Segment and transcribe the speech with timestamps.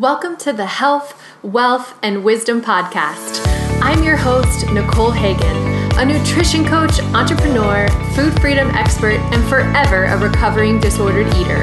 [0.00, 3.40] Welcome to the Health, Wellth, and Wisdom Podcast.
[3.80, 5.56] I'm your host, Nicole Hagen,
[5.96, 7.86] a nutrition coach, entrepreneur,
[8.16, 11.62] food freedom expert, and forever a recovering disordered eater.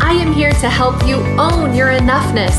[0.00, 2.54] I am here to help you own your enoughness,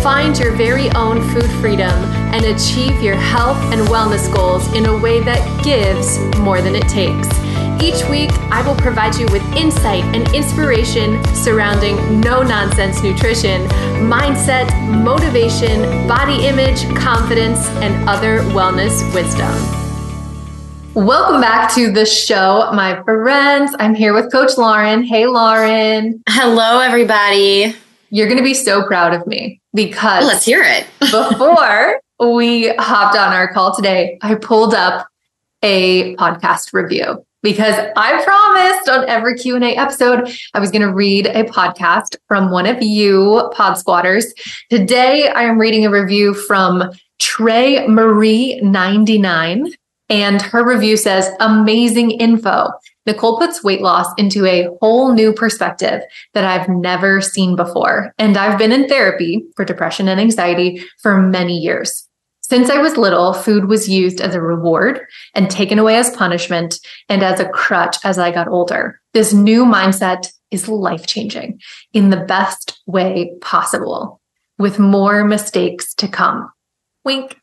[0.00, 1.90] find your very own food freedom,
[2.32, 6.88] and achieve your health and wellness goals in a way that gives more than it
[6.88, 7.26] takes.
[7.82, 13.66] Each week, I will provide you with insight and inspiration surrounding no nonsense nutrition,
[14.08, 14.70] mindset,
[15.02, 19.52] motivation, body image, confidence, and other wellness wisdom.
[20.94, 23.74] Welcome back to the show, my friends.
[23.80, 25.02] I'm here with Coach Lauren.
[25.02, 26.22] Hey, Lauren.
[26.28, 27.74] Hello, everybody.
[28.10, 30.86] You're going to be so proud of me because let's hear it.
[31.00, 35.08] before we hopped on our call today, I pulled up
[35.64, 41.26] a podcast review because I promised on every Q&A episode I was going to read
[41.26, 44.32] a podcast from one of you pod squatters.
[44.70, 49.72] Today I am reading a review from Trey Marie 99
[50.08, 52.68] and her review says amazing info.
[53.06, 56.02] Nicole puts weight loss into a whole new perspective
[56.34, 58.12] that I've never seen before.
[58.18, 62.08] And I've been in therapy for depression and anxiety for many years.
[62.52, 66.78] Since I was little, food was used as a reward and taken away as punishment
[67.08, 69.00] and as a crutch as I got older.
[69.14, 71.62] This new mindset is life changing
[71.94, 74.20] in the best way possible,
[74.58, 76.52] with more mistakes to come.
[77.06, 77.38] Wink.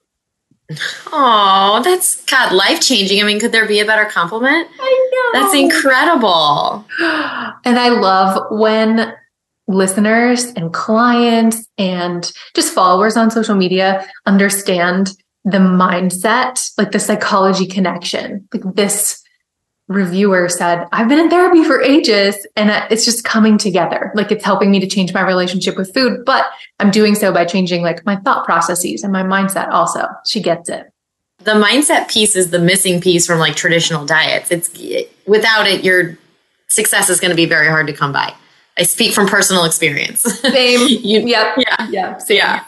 [1.12, 3.20] Oh, that's God, life changing.
[3.20, 4.68] I mean, could there be a better compliment?
[4.80, 5.42] I know.
[5.42, 6.86] That's incredible.
[7.66, 9.16] And I love when
[9.70, 15.12] listeners and clients and just followers on social media understand
[15.45, 18.47] the mindset, like the psychology connection.
[18.52, 19.23] Like this
[19.88, 24.12] reviewer said, I've been in therapy for ages and it's just coming together.
[24.16, 26.45] Like it's helping me to change my relationship with food, but
[26.80, 30.08] I'm doing so by changing like my thought processes and my mindset also.
[30.28, 30.92] She gets it.
[31.40, 34.52] The mindset piece is the missing piece from like traditional diets.
[34.52, 34.70] It's
[35.25, 36.18] without it, your
[36.68, 38.34] success is going to be very hard to come by.
[38.79, 40.22] I speak from personal experience.
[40.41, 40.88] Same.
[40.88, 41.57] you, yep.
[41.57, 41.90] Yeah.
[41.90, 42.17] Yeah.
[42.17, 42.38] Same.
[42.38, 42.63] Yeah.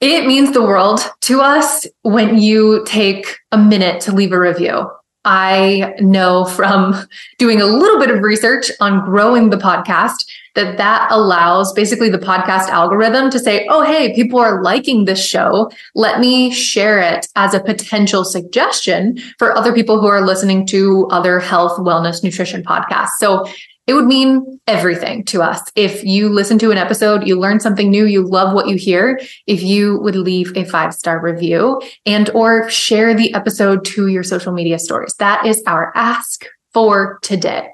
[0.00, 4.90] It means the world to us when you take a minute to leave a review.
[5.24, 6.94] I know from
[7.38, 12.18] doing a little bit of research on growing the podcast that that allows basically the
[12.18, 15.70] podcast algorithm to say, "Oh, hey, people are liking this show.
[15.94, 21.06] Let me share it as a potential suggestion for other people who are listening to
[21.10, 23.44] other health, wellness, nutrition podcasts." So
[23.86, 25.60] it would mean everything to us.
[25.74, 29.20] If you listen to an episode, you learn something new, you love what you hear,
[29.46, 34.52] if you would leave a five-star review and or share the episode to your social
[34.52, 35.14] media stories.
[35.18, 37.68] That is our ask for today.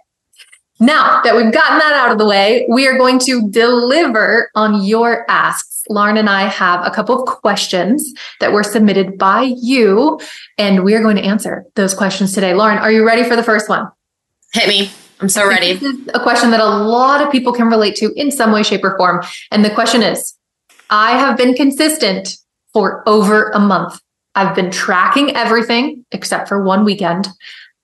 [0.79, 4.83] Now that we've gotten that out of the way, we are going to deliver on
[4.85, 5.85] your asks.
[5.89, 10.21] Lauren and I have a couple of questions that were submitted by you,
[10.59, 12.55] and we are going to answer those questions today.
[12.55, 13.91] Lauren, are you ready for the first one?
[14.53, 14.91] Hit me.
[15.23, 15.75] I'm so ready.
[15.75, 18.65] This is a question that a lot of people can relate to in some way,
[18.65, 19.23] shape, or form.
[19.53, 20.35] And the question is
[20.91, 22.37] I have been consistent
[22.73, 24.01] for over a month.
[24.35, 27.29] I've been tracking everything except for one weekend.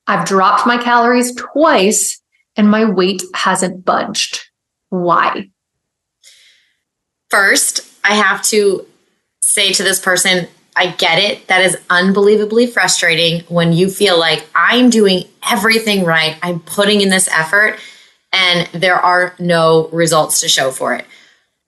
[0.09, 2.21] I've dropped my calories twice
[2.57, 4.41] and my weight hasn't budged.
[4.89, 5.51] Why?
[7.31, 8.85] First, I have to
[9.43, 11.49] say to this person, I get it.
[11.49, 16.39] That is unbelievably frustrating when you feel like I'm doing everything right.
[16.41, 17.81] I'm putting in this effort
[18.33, 21.05] and there are no results to show for it.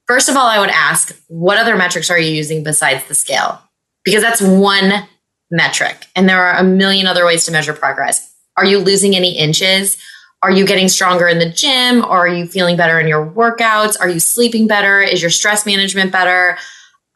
[0.06, 3.60] First of all, I would ask, what other metrics are you using besides the scale?
[4.04, 5.08] Because that's one
[5.50, 8.32] metric and there are a million other ways to measure progress.
[8.56, 9.96] Are you losing any inches?
[10.42, 12.04] Are you getting stronger in the gym?
[12.04, 13.96] Are you feeling better in your workouts?
[14.00, 15.02] Are you sleeping better?
[15.02, 16.56] Is your stress management better?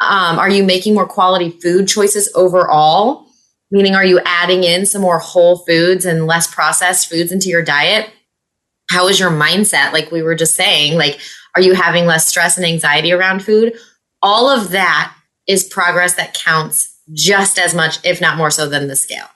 [0.00, 3.26] Um, are you making more quality food choices overall?
[3.70, 7.62] Meaning, are you adding in some more whole foods and less processed foods into your
[7.62, 8.10] diet?
[8.90, 9.92] How is your mindset?
[9.92, 11.18] Like we were just saying, like,
[11.54, 13.74] are you having less stress and anxiety around food?
[14.22, 15.14] All of that
[15.46, 19.26] is progress that counts just as much, if not more so, than the scale.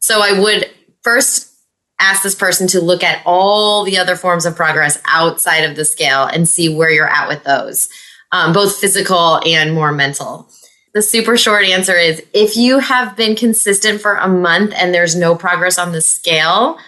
[0.00, 0.70] So I would
[1.02, 1.50] first
[1.98, 5.84] ask this person to look at all the other forms of progress outside of the
[5.84, 7.88] scale and see where you're at with those,
[8.32, 10.48] um, both physical and more mental.
[10.92, 15.14] The super short answer is if you have been consistent for a month and there's
[15.14, 16.78] no progress on the scale,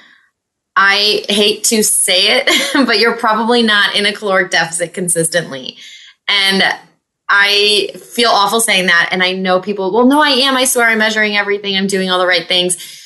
[0.75, 2.50] I hate to say it,
[2.87, 5.77] but you're probably not in a caloric deficit consistently.
[6.29, 6.62] And
[7.29, 9.09] I feel awful saying that.
[9.12, 10.56] And I know people, well, no, I am.
[10.56, 11.77] I swear I'm measuring everything.
[11.77, 12.99] I'm doing all the right things.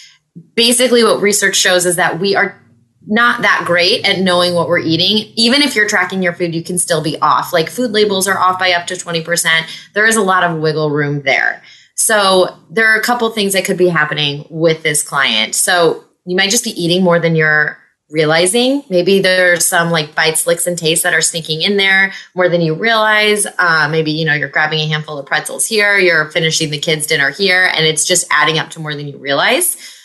[0.54, 2.60] Basically, what research shows is that we are
[3.06, 5.32] not that great at knowing what we're eating.
[5.36, 7.52] Even if you're tracking your food, you can still be off.
[7.52, 9.90] Like food labels are off by up to 20%.
[9.94, 11.62] There is a lot of wiggle room there.
[11.94, 15.54] So there are a couple things that could be happening with this client.
[15.54, 17.78] So you might just be eating more than you're
[18.10, 18.84] realizing.
[18.88, 22.60] Maybe there's some like bites, licks, and tastes that are sneaking in there more than
[22.60, 23.46] you realize.
[23.58, 27.06] Uh, maybe, you know, you're grabbing a handful of pretzels here, you're finishing the kids'
[27.06, 29.95] dinner here, and it's just adding up to more than you realize.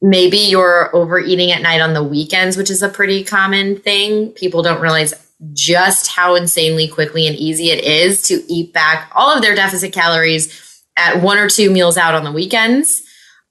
[0.00, 4.30] Maybe you're overeating at night on the weekends, which is a pretty common thing.
[4.32, 5.14] People don't realize
[5.52, 9.92] just how insanely quickly and easy it is to eat back all of their deficit
[9.92, 13.02] calories at one or two meals out on the weekends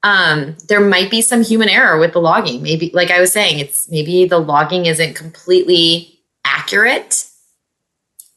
[0.03, 2.61] um, there might be some human error with the logging.
[2.61, 7.25] Maybe, like I was saying, it's maybe the logging isn't completely accurate.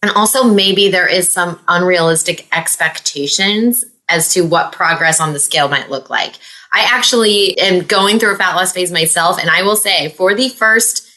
[0.03, 5.69] And also, maybe there is some unrealistic expectations as to what progress on the scale
[5.69, 6.37] might look like.
[6.73, 9.41] I actually am going through a fat loss phase myself.
[9.41, 11.09] And I will say, for the first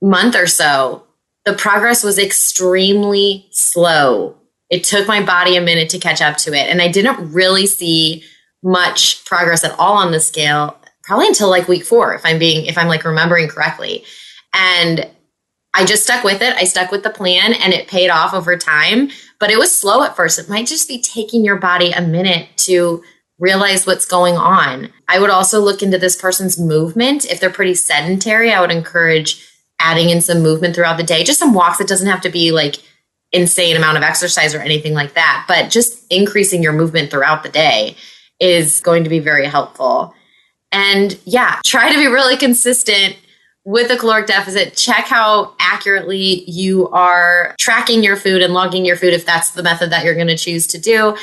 [0.00, 1.04] month or so,
[1.44, 4.36] the progress was extremely slow.
[4.70, 6.68] It took my body a minute to catch up to it.
[6.68, 8.24] And I didn't really see
[8.62, 10.76] much progress at all on the scale
[11.06, 14.04] probably until like week four if i'm being if i'm like remembering correctly
[14.52, 15.08] and
[15.72, 18.56] i just stuck with it i stuck with the plan and it paid off over
[18.56, 19.08] time
[19.38, 22.48] but it was slow at first it might just be taking your body a minute
[22.56, 23.02] to
[23.38, 27.74] realize what's going on i would also look into this person's movement if they're pretty
[27.74, 29.46] sedentary i would encourage
[29.78, 32.50] adding in some movement throughout the day just some walks it doesn't have to be
[32.50, 32.76] like
[33.32, 37.48] insane amount of exercise or anything like that but just increasing your movement throughout the
[37.48, 37.94] day
[38.40, 40.14] is going to be very helpful.
[40.72, 43.16] And yeah, try to be really consistent
[43.64, 44.76] with a caloric deficit.
[44.76, 49.62] Check how accurately you are tracking your food and logging your food if that's the
[49.62, 51.16] method that you're going to choose to do.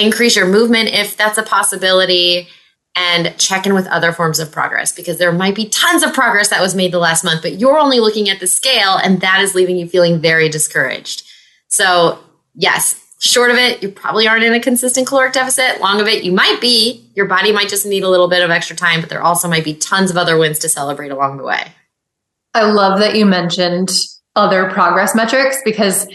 [0.00, 2.48] Increase your movement if that's a possibility
[2.94, 6.48] and check in with other forms of progress because there might be tons of progress
[6.48, 9.40] that was made the last month, but you're only looking at the scale and that
[9.40, 11.22] is leaving you feeling very discouraged.
[11.68, 12.18] So,
[12.54, 15.80] yes, Short of it, you probably aren't in a consistent caloric deficit.
[15.80, 17.04] Long of it, you might be.
[17.16, 19.64] Your body might just need a little bit of extra time, but there also might
[19.64, 21.72] be tons of other wins to celebrate along the way.
[22.54, 23.90] I love that you mentioned
[24.36, 26.06] other progress metrics because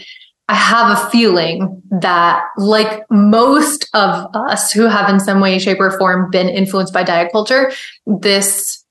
[0.48, 5.80] I have a feeling that, like most of us who have in some way, shape,
[5.80, 7.72] or form been influenced by diet culture,
[8.06, 8.84] this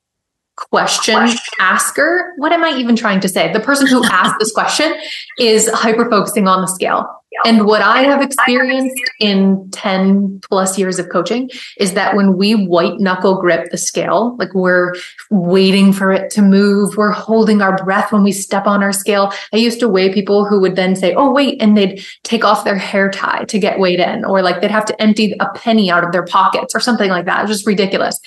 [0.55, 3.51] question, question asker, what am I even trying to say?
[3.53, 4.93] The person who asked this question
[5.39, 7.07] is hyper focusing on the scale.
[7.45, 12.53] And what I have experienced in 10 plus years of coaching is that when we
[12.53, 14.93] white knuckle grip the scale, like we're
[15.29, 19.33] waiting for it to move, we're holding our breath when we step on our scale.
[19.53, 22.65] I used to weigh people who would then say, Oh, wait, and they'd take off
[22.65, 25.91] their hair tie to get weighed in, or like they'd have to empty a penny
[25.91, 27.39] out of their pockets or something like that.
[27.39, 28.19] It was just ridiculous.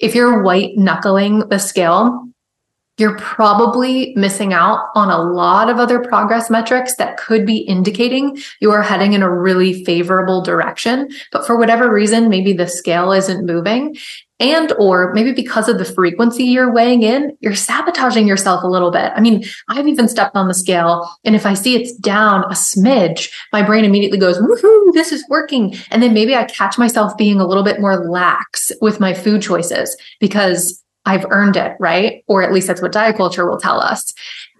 [0.00, 2.28] If you're white knuckling the scale,
[2.98, 8.38] you're probably missing out on a lot of other progress metrics that could be indicating
[8.60, 11.08] you are heading in a really favorable direction.
[11.32, 13.96] But for whatever reason, maybe the scale isn't moving.
[14.40, 18.90] And or maybe because of the frequency you're weighing in, you're sabotaging yourself a little
[18.90, 19.12] bit.
[19.14, 22.54] I mean, I've even stepped on the scale and if I see it's down a
[22.54, 25.76] smidge, my brain immediately goes, woohoo, this is working.
[25.90, 29.40] And then maybe I catch myself being a little bit more lax with my food
[29.40, 32.24] choices because I've earned it, right?
[32.26, 34.12] Or at least that's what diet culture will tell us.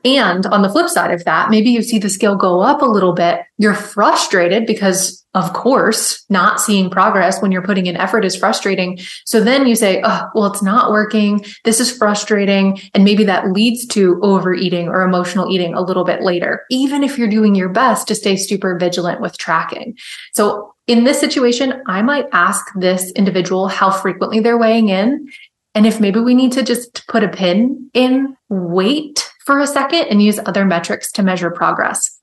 [0.04, 2.86] And on the flip side of that, maybe you see the scale go up a
[2.86, 3.40] little bit.
[3.56, 8.98] You're frustrated because, of course, not seeing progress when you're putting in effort is frustrating.
[9.24, 11.42] So then you say, oh, well, it's not working.
[11.64, 12.78] This is frustrating.
[12.92, 17.16] And maybe that leads to overeating or emotional eating a little bit later, even if
[17.16, 19.96] you're doing your best to stay super vigilant with tracking.
[20.34, 25.30] So in this situation, I might ask this individual how frequently they're weighing in
[25.74, 30.06] and if maybe we need to just put a pin in wait for a second
[30.08, 32.18] and use other metrics to measure progress.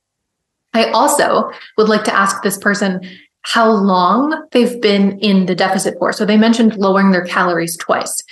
[0.73, 3.01] I also would like to ask this person
[3.41, 6.13] how long they've been in the deficit for.
[6.13, 8.23] So they mentioned lowering their calories twice.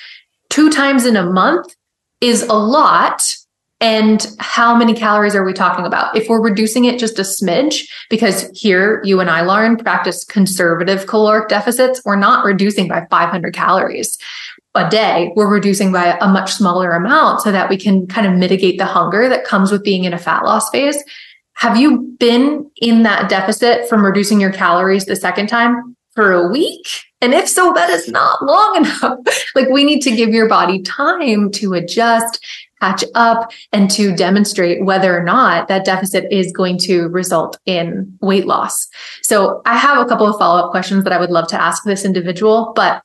[0.50, 1.76] Two times in a month
[2.22, 3.36] is a lot.
[3.82, 6.16] And how many calories are we talking about?
[6.16, 11.08] If we're reducing it just a smidge, because here you and I, Lauren, practice conservative
[11.08, 14.18] caloric deficits, we're not reducing by 500 calories
[14.76, 18.34] a day, we're reducing by a much smaller amount so that we can kind of
[18.34, 21.04] mitigate the hunger that comes with being in a fat loss phase.
[21.54, 26.48] Have you been in that deficit from reducing your calories the second time for a
[26.48, 26.88] week?
[27.22, 29.20] And if so, that is not long enough.
[29.56, 32.44] like we need to give your body time to adjust,
[32.80, 38.18] catch up, and to demonstrate whether or not that deficit is going to result in
[38.22, 38.88] weight loss.
[39.24, 41.84] So I have a couple of follow up questions that I would love to ask
[41.84, 43.04] this individual, but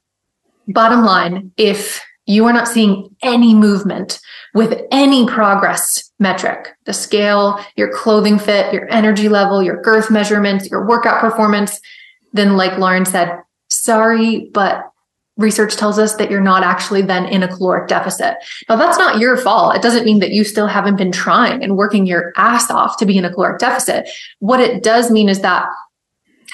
[0.69, 4.19] bottom line, if you are not seeing any movement
[4.55, 10.71] with any progress metric the scale, your clothing fit, your energy level, your girth measurements,
[10.71, 11.81] your workout performance
[12.35, 13.41] then, like Lauren said,
[13.71, 14.91] sorry, but
[15.37, 18.37] research tells us that you're not actually then in a caloric deficit.
[18.69, 19.75] Now, that's not your fault.
[19.75, 23.07] It doesn't mean that you still haven't been trying and working your ass off to
[23.07, 24.09] be in a caloric deficit.
[24.41, 25.69] What it does mean is that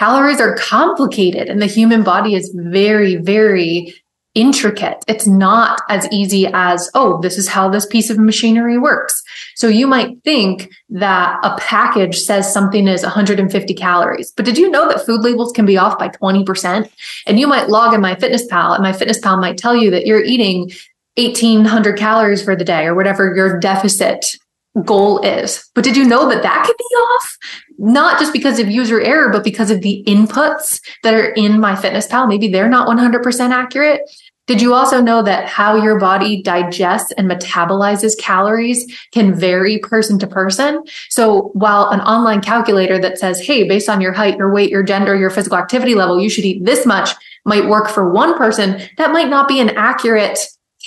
[0.01, 3.95] calories are complicated and the human body is very, very
[4.35, 5.05] intricate.
[5.07, 9.23] It's not as easy as, oh, this is how this piece of machinery works.
[9.57, 14.71] So you might think that a package says something is 150 calories, but did you
[14.71, 16.91] know that food labels can be off by 20%?
[17.27, 20.71] And you might log in MyFitnessPal and MyFitnessPal might tell you that you're eating
[21.17, 24.37] 1800 calories for the day or whatever your deficit
[24.85, 25.69] goal is.
[25.75, 27.39] But did you know that that could be off?
[27.83, 32.29] Not just because of user error, but because of the inputs that are in MyFitnessPal.
[32.29, 34.03] Maybe they're not 100% accurate.
[34.47, 40.19] Did you also know that how your body digests and metabolizes calories can vary person
[40.19, 40.83] to person?
[41.09, 44.83] So while an online calculator that says, Hey, based on your height, your weight, your
[44.83, 47.11] gender, your physical activity level, you should eat this much
[47.45, 50.39] might work for one person, that might not be an accurate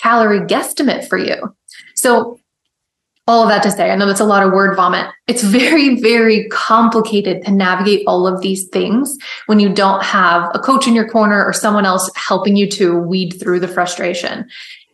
[0.02, 1.56] calorie guesstimate for you.
[1.96, 2.40] So
[3.26, 5.08] all of that to say, I know that's a lot of word vomit.
[5.28, 10.60] It's very, very complicated to navigate all of these things when you don't have a
[10.60, 14.46] coach in your corner or someone else helping you to weed through the frustration.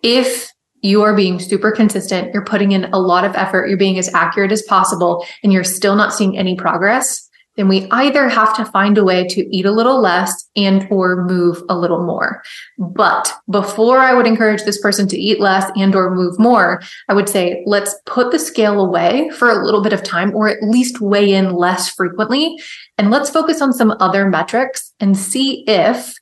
[0.03, 3.97] If you are being super consistent, you're putting in a lot of effort, you're being
[3.97, 7.28] as accurate as possible, and you're still not seeing any progress,
[7.59, 11.25] then we either have to find a way to eat a little less and or
[11.25, 12.41] move a little more.
[12.77, 17.13] But before I would encourage this person to eat less and or move more, I
[17.13, 20.63] would say let's put the scale away for a little bit of time or at
[20.63, 22.57] least weigh in less frequently
[22.97, 26.13] and let's focus on some other metrics and see if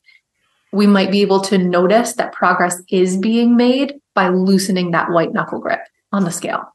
[0.71, 5.33] we might be able to notice that progress is being made by loosening that white
[5.33, 6.73] knuckle grip on the scale.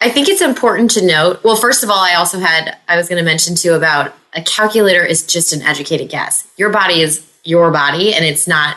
[0.00, 1.42] I think it's important to note.
[1.42, 4.42] Well, first of all, I also had, I was going to mention too about a
[4.42, 6.46] calculator is just an educated guess.
[6.56, 8.76] Your body is your body, and it's not,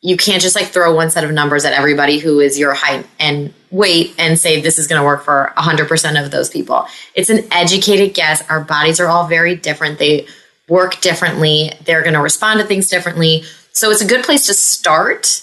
[0.00, 3.06] you can't just like throw one set of numbers at everybody who is your height
[3.20, 6.86] and weight and say this is going to work for 100% of those people.
[7.14, 8.48] It's an educated guess.
[8.50, 9.98] Our bodies are all very different.
[9.98, 10.26] They
[10.68, 13.44] work differently, they're going to respond to things differently.
[13.72, 15.42] So it's a good place to start.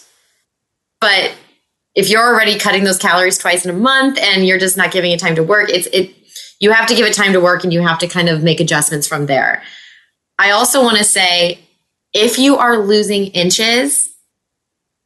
[1.00, 1.34] But
[1.96, 5.12] if you're already cutting those calories twice in a month and you're just not giving
[5.12, 6.16] it time to work, it's it
[6.60, 8.60] you have to give it time to work and you have to kind of make
[8.60, 9.62] adjustments from there.
[10.40, 11.60] I also want to say
[12.14, 14.10] if you are losing inches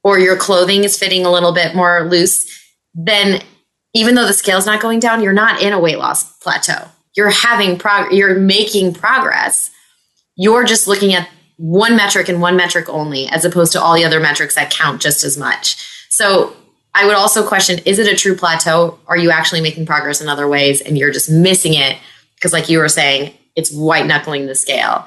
[0.03, 2.48] or your clothing is fitting a little bit more loose,
[2.94, 3.41] then
[3.94, 6.88] even though the scale's not going down, you're not in a weight loss plateau.
[7.15, 9.72] You're having prog- you're making progress.
[10.36, 11.27] You're just looking at
[11.58, 15.01] one metric and one metric only as opposed to all the other metrics that count
[15.01, 15.75] just as much.
[16.10, 16.56] So
[16.98, 18.98] I would also question is it a true plateau?
[19.08, 21.96] Are you actually making progress in other ways and you're just missing it?
[22.34, 25.06] Because, like you were saying, it's white knuckling the scale.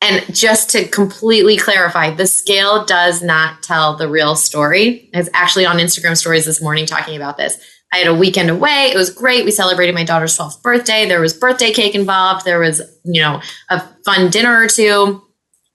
[0.00, 5.10] And just to completely clarify, the scale does not tell the real story.
[5.14, 7.58] I was actually on Instagram stories this morning talking about this.
[7.92, 8.90] I had a weekend away.
[8.92, 9.44] It was great.
[9.44, 11.06] We celebrated my daughter's 12th birthday.
[11.06, 12.46] There was birthday cake involved.
[12.46, 15.22] There was, you know, a fun dinner or two,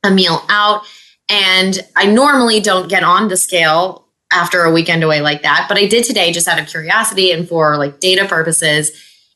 [0.03, 0.81] a meal out.
[1.29, 5.65] And I normally don't get on the scale after a weekend away like that.
[5.67, 8.91] But I did today just out of curiosity and for like data purposes.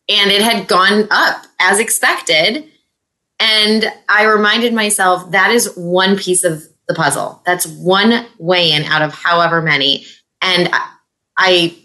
[0.10, 2.70] And it had gone up as expected.
[3.40, 7.42] And I reminded myself that is one piece of the puzzle.
[7.46, 10.06] That's one weigh in out of however many.
[10.42, 10.70] And
[11.38, 11.76] I,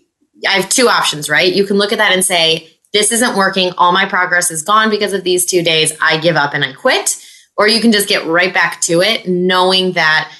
[0.45, 1.53] I have two options, right?
[1.53, 3.73] You can look at that and say, this isn't working.
[3.77, 5.93] All my progress is gone because of these two days.
[6.01, 7.25] I give up and I quit.
[7.57, 10.33] Or you can just get right back to it, knowing that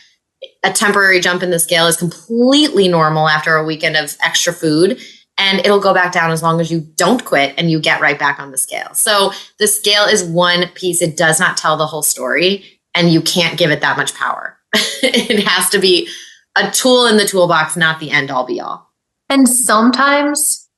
[0.65, 5.01] a temporary jump in the scale is completely normal after a weekend of extra food
[5.39, 8.19] and it'll go back down as long as you don't quit and you get right
[8.19, 8.93] back on the scale.
[8.93, 11.01] So the scale is one piece.
[11.01, 14.59] It does not tell the whole story and you can't give it that much power.
[14.75, 16.09] it has to be
[16.57, 18.93] a tool in the toolbox, not the end all be all.
[19.29, 20.69] And sometimes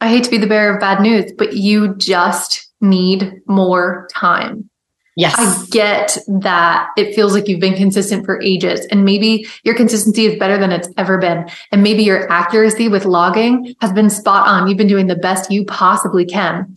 [0.00, 4.70] I hate to be the bearer of bad news, but you just need more time.
[5.18, 5.34] Yes.
[5.36, 10.26] I get that it feels like you've been consistent for ages and maybe your consistency
[10.26, 11.50] is better than it's ever been.
[11.72, 14.68] And maybe your accuracy with logging has been spot on.
[14.68, 16.72] You've been doing the best you possibly can.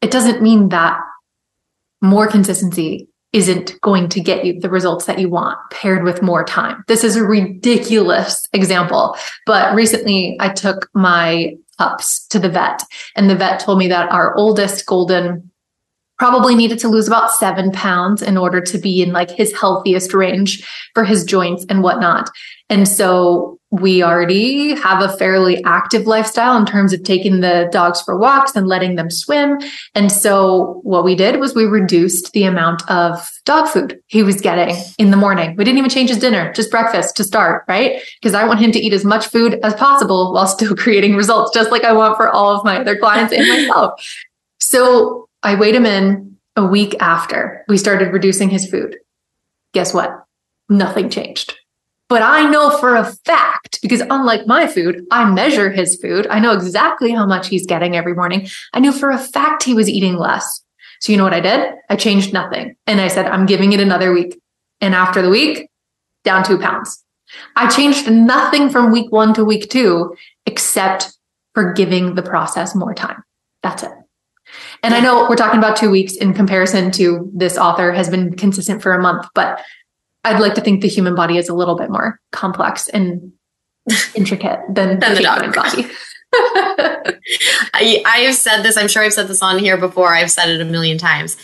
[0.00, 0.98] It doesn't mean that
[2.00, 6.44] more consistency isn't going to get you the results that you want paired with more
[6.44, 6.82] time.
[6.88, 12.82] This is a ridiculous example, but recently I took my pups to the vet
[13.14, 15.51] and the vet told me that our oldest golden
[16.18, 20.14] probably needed to lose about seven pounds in order to be in like his healthiest
[20.14, 22.30] range for his joints and whatnot.
[22.68, 28.02] And so we already have a fairly active lifestyle in terms of taking the dogs
[28.02, 29.58] for walks and letting them swim.
[29.94, 34.42] And so what we did was we reduced the amount of dog food he was
[34.42, 35.56] getting in the morning.
[35.56, 38.02] We didn't even change his dinner, just breakfast to start, right?
[38.20, 41.50] Because I want him to eat as much food as possible while still creating results,
[41.54, 44.06] just like I want for all of my other clients and myself.
[44.60, 48.98] So I weighed him in a week after we started reducing his food.
[49.74, 50.24] Guess what?
[50.68, 51.56] Nothing changed.
[52.08, 56.26] But I know for a fact, because unlike my food, I measure his food.
[56.28, 58.48] I know exactly how much he's getting every morning.
[58.74, 60.62] I knew for a fact he was eating less.
[61.00, 61.72] So you know what I did?
[61.88, 62.76] I changed nothing.
[62.86, 64.38] And I said, I'm giving it another week.
[64.82, 65.70] And after the week,
[66.22, 67.02] down two pounds.
[67.56, 71.16] I changed nothing from week one to week two, except
[71.54, 73.24] for giving the process more time.
[73.62, 73.92] That's it.
[74.82, 78.34] And I know we're talking about two weeks in comparison to this author has been
[78.34, 79.60] consistent for a month, but
[80.24, 83.32] I'd like to think the human body is a little bit more complex and
[84.14, 85.86] intricate than, than the, the dog body.
[87.74, 90.14] I, I have said this, I'm sure I've said this on here before.
[90.14, 91.36] I've said it a million times.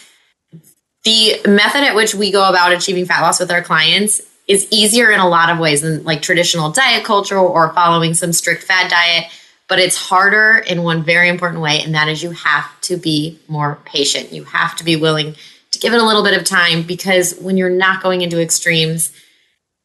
[1.04, 5.10] The method at which we go about achieving fat loss with our clients is easier
[5.10, 8.90] in a lot of ways than like traditional diet culture or following some strict fad
[8.90, 9.30] diet
[9.68, 13.38] but it's harder in one very important way, and that is you have to be
[13.48, 14.32] more patient.
[14.32, 15.36] You have to be willing
[15.70, 19.12] to give it a little bit of time because when you're not going into extremes,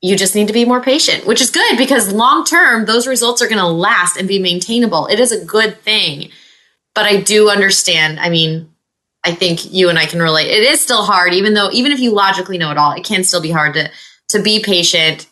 [0.02, 3.42] you just need to be more patient, which is good because long term, those results
[3.42, 5.08] are going to last and be maintainable.
[5.08, 6.30] It is a good thing.
[6.96, 8.20] But I do understand.
[8.20, 8.70] I mean,
[9.24, 10.50] I think you and I can relate.
[10.50, 13.24] It is still hard, even though, even if you logically know it all, it can
[13.24, 13.90] still be hard to,
[14.30, 15.28] to be patient,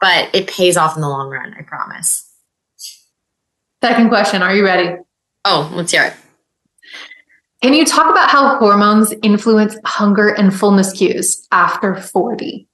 [0.00, 2.25] but it pays off in the long run, I promise.
[3.82, 4.42] Second question.
[4.42, 4.96] Are you ready?
[5.44, 6.14] Oh, let's hear it.
[7.62, 12.68] Can you talk about how hormones influence hunger and fullness cues after 40?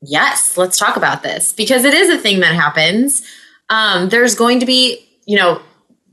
[0.00, 3.22] Yes, let's talk about this because it is a thing that happens.
[3.68, 5.60] Um, there's going to be, you know,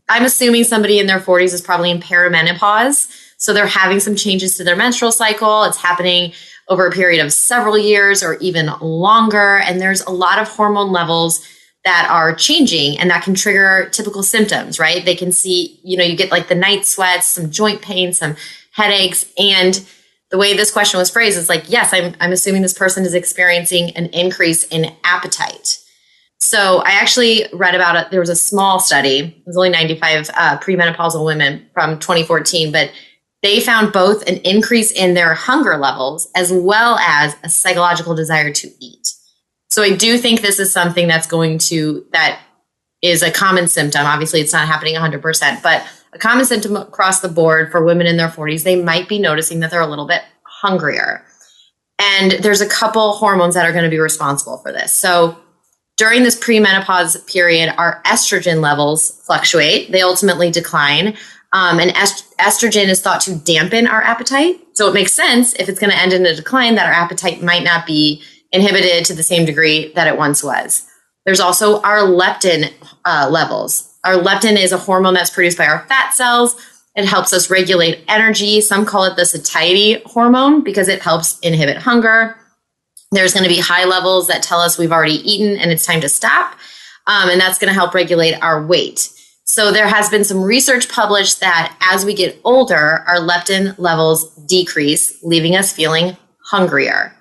[0.09, 3.07] I'm assuming somebody in their 40s is probably in perimenopause.
[3.37, 5.63] So they're having some changes to their menstrual cycle.
[5.63, 6.33] It's happening
[6.67, 9.57] over a period of several years or even longer.
[9.59, 11.45] And there's a lot of hormone levels
[11.85, 15.05] that are changing and that can trigger typical symptoms, right?
[15.05, 18.35] They can see, you know, you get like the night sweats, some joint pain, some
[18.71, 19.31] headaches.
[19.37, 19.87] And
[20.31, 23.13] the way this question was phrased is like, yes, I'm, I'm assuming this person is
[23.13, 25.77] experiencing an increase in appetite.
[26.39, 28.11] So I actually read about it.
[28.11, 32.91] There was a small study, it was only 95 uh, premenopausal women from 2014, but
[33.41, 38.51] they found both an increase in their hunger levels as well as a psychological desire
[38.51, 39.14] to eat.
[39.75, 42.39] So I do think this is something that's going to, that
[43.01, 44.05] is a common symptom.
[44.05, 48.15] Obviously, it's not happening 100%, but a common symptom across the board for women in
[48.15, 51.25] their 40s, they might be noticing that they're a little bit hungrier.
[51.99, 54.93] And there's a couple hormones that are going to be responsible for this.
[54.93, 55.37] So
[55.97, 61.17] during this premenopause period, our estrogen levels fluctuate, they ultimately decline.
[61.51, 64.55] Um, and est- estrogen is thought to dampen our appetite.
[64.71, 67.43] So it makes sense if it's going to end in a decline that our appetite
[67.43, 68.23] might not be
[68.55, 70.87] inhibited to the same degree that it once was.
[71.25, 72.71] There's also our leptin
[73.03, 73.93] uh, levels.
[74.03, 76.55] Our leptin is a hormone that's produced by our fat cells.
[76.95, 78.61] It helps us regulate energy.
[78.61, 82.37] Some call it the satiety hormone because it helps inhibit hunger.
[83.11, 86.01] There's going to be high levels that tell us we've already eaten and it's time
[86.01, 86.53] to stop.
[87.07, 89.11] Um, and that's going to help regulate our weight.
[89.43, 94.33] So there has been some research published that as we get older, our leptin levels
[94.47, 97.15] decrease, leaving us feeling hungrier.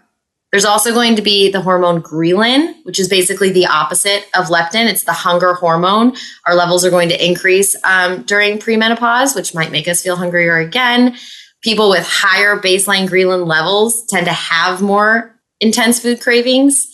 [0.55, 4.89] There's also going to be the hormone ghrelin, which is basically the opposite of leptin.
[4.89, 6.15] It's the hunger hormone.
[6.47, 10.59] Our levels are going to increase um, during premenopause, which might make us feel hungrier
[10.59, 11.17] again.
[11.63, 16.87] People with higher baseline ghrelin levels tend to have more intense food cravings.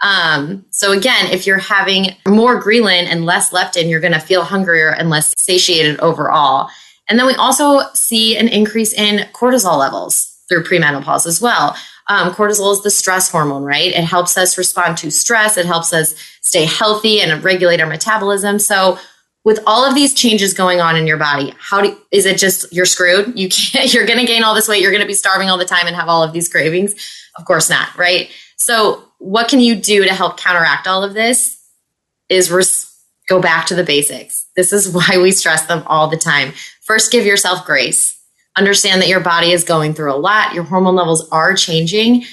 [0.00, 4.44] Um, so again, if you're having more ghrelin and less leptin, you're going to feel
[4.44, 6.70] hungrier and less satiated overall.
[7.08, 11.76] And then we also see an increase in cortisol levels through premenopause as well.
[12.08, 13.92] Um, cortisol is the stress hormone, right?
[13.92, 15.56] It helps us respond to stress.
[15.56, 18.58] It helps us stay healthy and regulate our metabolism.
[18.58, 18.98] So,
[19.44, 22.70] with all of these changes going on in your body, how do is it just
[22.72, 23.38] you're screwed?
[23.38, 23.92] You can't.
[23.94, 24.82] You're going to gain all this weight.
[24.82, 26.94] You're going to be starving all the time and have all of these cravings.
[27.36, 28.30] Of course not, right?
[28.56, 31.56] So, what can you do to help counteract all of this?
[32.28, 32.94] Is res-
[33.28, 34.46] go back to the basics.
[34.56, 36.52] This is why we stress them all the time.
[36.80, 38.17] First, give yourself grace
[38.58, 42.24] understand that your body is going through a lot, your hormone levels are changing,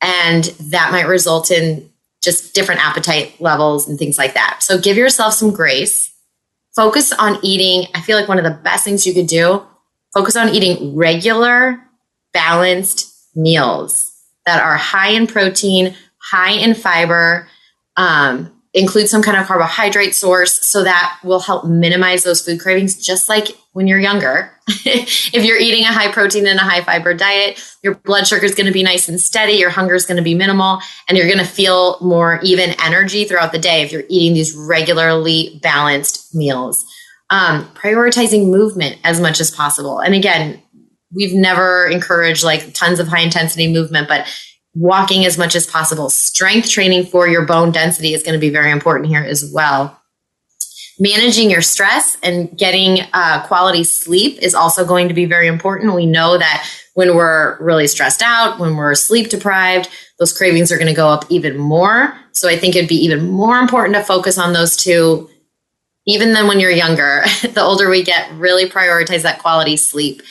[0.00, 1.90] and that might result in
[2.22, 4.58] just different appetite levels and things like that.
[4.60, 6.10] So give yourself some grace.
[6.74, 7.90] Focus on eating.
[7.94, 9.62] I feel like one of the best things you could do,
[10.14, 11.80] focus on eating regular
[12.32, 14.10] balanced meals
[14.46, 17.48] that are high in protein, high in fiber,
[17.96, 22.96] um, include some kind of carbohydrate source so that will help minimize those food cravings
[22.96, 24.50] just like when you're younger.
[24.84, 28.54] If you're eating a high protein and a high fiber diet your blood sugar is
[28.54, 31.26] going to be nice and steady your hunger is going to be minimal and you're
[31.26, 36.34] going to feel more even energy throughout the day if you're eating these regularly balanced
[36.34, 36.84] meals.
[37.30, 40.00] Um, prioritizing movement as much as possible.
[40.00, 40.62] And again
[41.14, 44.26] we've never encouraged like tons of high intensity movement but
[44.74, 46.08] walking as much as possible.
[46.08, 49.98] Strength training for your bone density is going to be very important here as well.
[50.98, 55.94] Managing your stress and getting uh, quality sleep is also going to be very important.
[55.94, 60.76] We know that when we're really stressed out, when we're sleep deprived, those cravings are
[60.76, 62.16] going to go up even more.
[62.32, 65.28] So I think it'd be even more important to focus on those two,
[66.06, 67.22] even than when you're younger.
[67.42, 70.22] the older we get, really prioritize that quality sleep.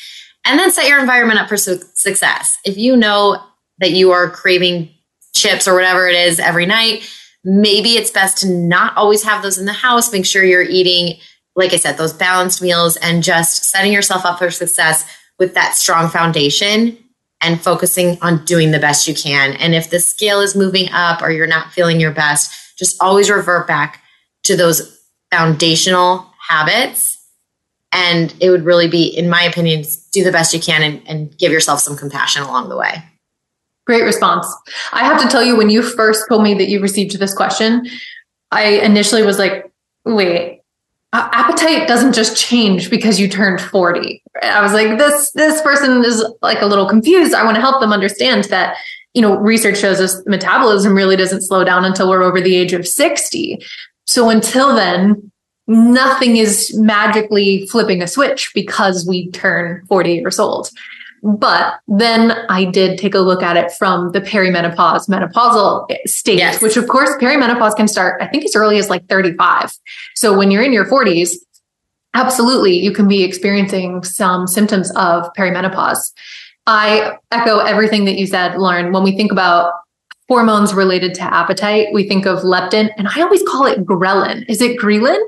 [0.46, 2.58] And then set your environment up for su- success.
[2.64, 3.44] If you know
[3.82, 4.90] that you are craving
[5.34, 7.04] chips or whatever it is every night,
[7.44, 10.14] maybe it's best to not always have those in the house.
[10.14, 11.20] Make sure you're eating,
[11.56, 15.06] like I said, those balanced meals and just setting yourself up for success
[15.40, 16.98] with that strong foundation
[17.42, 19.54] and focusing on doing the best you can.
[19.54, 23.30] And if the scale is moving up or you're not feeling your best, just always
[23.30, 24.04] revert back
[24.44, 25.00] to those
[25.32, 27.18] foundational habits.
[27.92, 31.38] And it would really be, in my opinion, do the best you can and, and
[31.38, 33.04] give yourself some compassion along the way.
[33.86, 34.48] Great response.
[34.94, 37.88] I have to tell you, when you first told me that you received this question,
[38.52, 39.72] I initially was like,
[40.06, 40.62] wait,
[41.14, 44.24] appetite doesn't just change because you turned 40.
[44.44, 47.34] I was like, this, this person is like a little confused.
[47.34, 48.78] I want to help them understand that,
[49.14, 52.74] you know, research shows us metabolism really doesn't slow down until we're over the age
[52.74, 53.60] of 60.
[54.06, 55.32] So until then,
[55.68, 60.70] nothing is magically flipping a switch because we turn 40 years old.
[61.24, 66.62] But then I did take a look at it from the perimenopause, menopausal stage, yes.
[66.62, 69.72] which of course perimenopause can start, I think as early as like 35.
[70.16, 71.36] So when you're in your 40s,
[72.16, 76.12] absolutely, you can be experiencing some symptoms of perimenopause.
[76.66, 78.92] I echo everything that you said, Lauren.
[78.92, 79.74] When we think about
[80.28, 84.46] hormones related to appetite, we think of leptin, and I always call it ghrelin.
[84.48, 85.20] Is it ghrelin?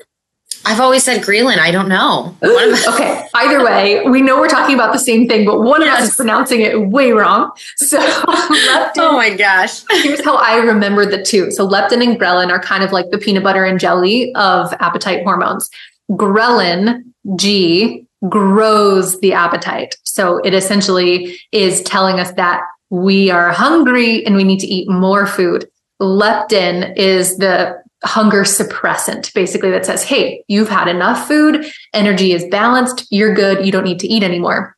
[0.66, 1.60] I've always said Greenland.
[1.60, 2.36] I don't know.
[2.44, 3.28] okay.
[3.34, 5.98] Either way, we know we're talking about the same thing, but one yes.
[5.98, 7.52] of us is pronouncing it way wrong.
[7.78, 8.94] So leptin.
[9.04, 9.84] Oh my gosh.
[9.90, 11.52] here's how I remember the two.
[11.52, 15.24] So leptin and ghrelin are kind of like the peanut butter and jelly of appetite
[15.24, 15.70] hormones.
[16.12, 17.04] Ghrelin,
[17.36, 19.98] G, grows the appetite.
[20.04, 24.90] So it essentially is telling us that we are hungry and we need to eat
[24.90, 25.68] more food.
[26.02, 32.46] Leptin is the hunger suppressant, basically, that says, hey, you've had enough food, energy is
[32.46, 34.76] balanced, you're good, you don't need to eat anymore.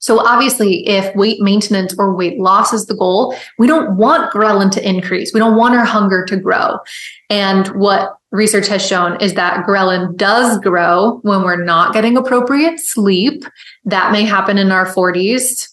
[0.00, 4.70] So obviously, if weight maintenance or weight loss is the goal, we don't want ghrelin
[4.72, 5.34] to increase.
[5.34, 6.78] We don't want our hunger to grow.
[7.28, 12.80] And what research has shown is that ghrelin does grow when we're not getting appropriate
[12.80, 13.44] sleep.
[13.84, 15.69] That may happen in our 40s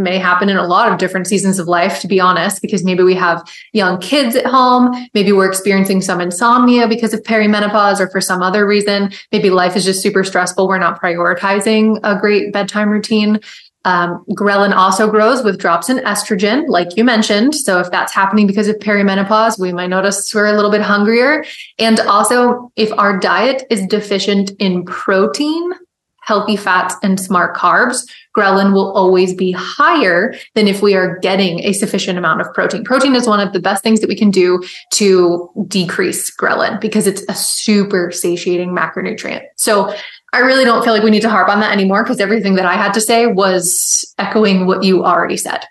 [0.00, 3.02] may happen in a lot of different seasons of life, to be honest, because maybe
[3.02, 5.08] we have young kids at home.
[5.14, 9.12] Maybe we're experiencing some insomnia because of perimenopause or for some other reason.
[9.30, 10.66] Maybe life is just super stressful.
[10.66, 13.40] We're not prioritizing a great bedtime routine.
[13.84, 17.54] Um, ghrelin also grows with drops in estrogen, like you mentioned.
[17.54, 21.44] So if that's happening because of perimenopause, we might notice we're a little bit hungrier.
[21.78, 25.72] And also, if our diet is deficient in protein,
[26.20, 31.60] healthy fats, and smart carbs, ghrelin will always be higher than if we are getting
[31.60, 32.84] a sufficient amount of protein.
[32.84, 34.62] Protein is one of the best things that we can do
[34.92, 39.42] to decrease ghrelin because it's a super satiating macronutrient.
[39.56, 39.94] So
[40.32, 42.66] I really don't feel like we need to harp on that anymore because everything that
[42.66, 45.64] I had to say was echoing what you already said.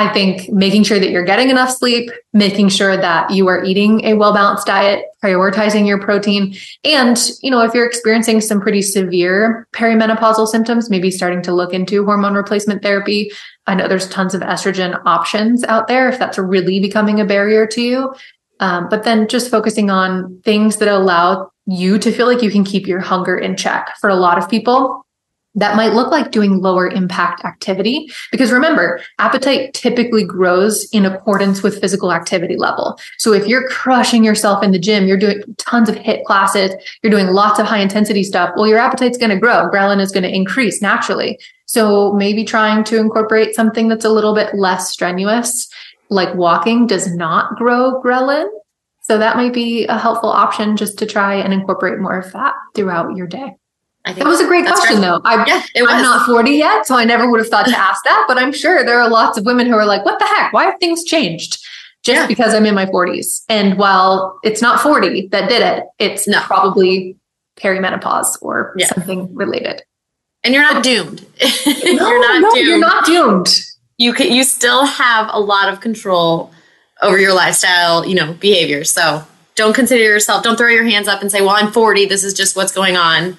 [0.00, 4.02] I think making sure that you're getting enough sleep, making sure that you are eating
[4.06, 6.54] a well balanced diet, prioritizing your protein.
[6.84, 11.74] And, you know, if you're experiencing some pretty severe perimenopausal symptoms, maybe starting to look
[11.74, 13.30] into hormone replacement therapy.
[13.66, 17.66] I know there's tons of estrogen options out there if that's really becoming a barrier
[17.66, 18.14] to you.
[18.58, 22.64] Um, but then just focusing on things that allow you to feel like you can
[22.64, 23.90] keep your hunger in check.
[24.00, 25.04] For a lot of people,
[25.54, 28.08] that might look like doing lower impact activity.
[28.30, 32.98] Because remember, appetite typically grows in accordance with physical activity level.
[33.18, 37.10] So if you're crushing yourself in the gym, you're doing tons of HIIT classes, you're
[37.10, 39.68] doing lots of high intensity stuff, well, your appetite's going to grow.
[39.70, 41.38] Ghrelin is going to increase naturally.
[41.66, 45.68] So maybe trying to incorporate something that's a little bit less strenuous,
[46.08, 48.48] like walking does not grow ghrelin.
[49.02, 52.54] So that might be a helpful option just to try and incorporate more of that
[52.74, 53.54] throughout your day.
[54.04, 55.02] I think that was a great question, great.
[55.02, 55.20] though.
[55.24, 58.24] I, yeah, I'm not 40 yet, so I never would have thought to ask that.
[58.26, 60.52] But I'm sure there are lots of women who are like, "What the heck?
[60.52, 61.58] Why have things changed?"
[62.02, 62.26] Just yeah.
[62.26, 63.42] because I'm in my 40s.
[63.50, 66.40] And while it's not 40 that did it, it's no.
[66.40, 67.16] probably
[67.56, 68.86] perimenopause or yeah.
[68.86, 69.82] something related.
[70.42, 71.26] And you're not doomed.
[71.66, 72.66] no, you're not no, doomed.
[72.66, 73.60] You're not doomed.
[73.98, 74.32] You can.
[74.32, 76.50] You still have a lot of control
[77.02, 78.06] over your lifestyle.
[78.06, 78.84] You know, behavior.
[78.84, 79.22] So
[79.56, 80.42] don't consider yourself.
[80.42, 82.06] Don't throw your hands up and say, "Well, I'm 40.
[82.06, 83.36] This is just what's going on."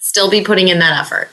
[0.00, 1.30] Still be putting in that effort.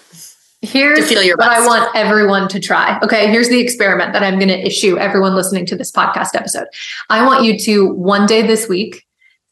[0.61, 1.49] Here's what best.
[1.49, 2.99] I want everyone to try.
[3.03, 6.67] Okay, here's the experiment that I'm going to issue everyone listening to this podcast episode.
[7.09, 9.05] I want you to one day this week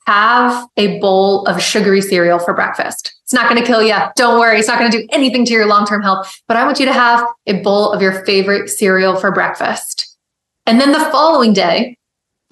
[0.08, 3.14] have a bowl of sugary cereal for breakfast.
[3.24, 3.96] It's not going to kill you.
[4.16, 4.60] Don't worry.
[4.60, 6.42] It's not going to do anything to your long term health.
[6.48, 10.18] But I want you to have a bowl of your favorite cereal for breakfast.
[10.66, 11.98] And then the following day,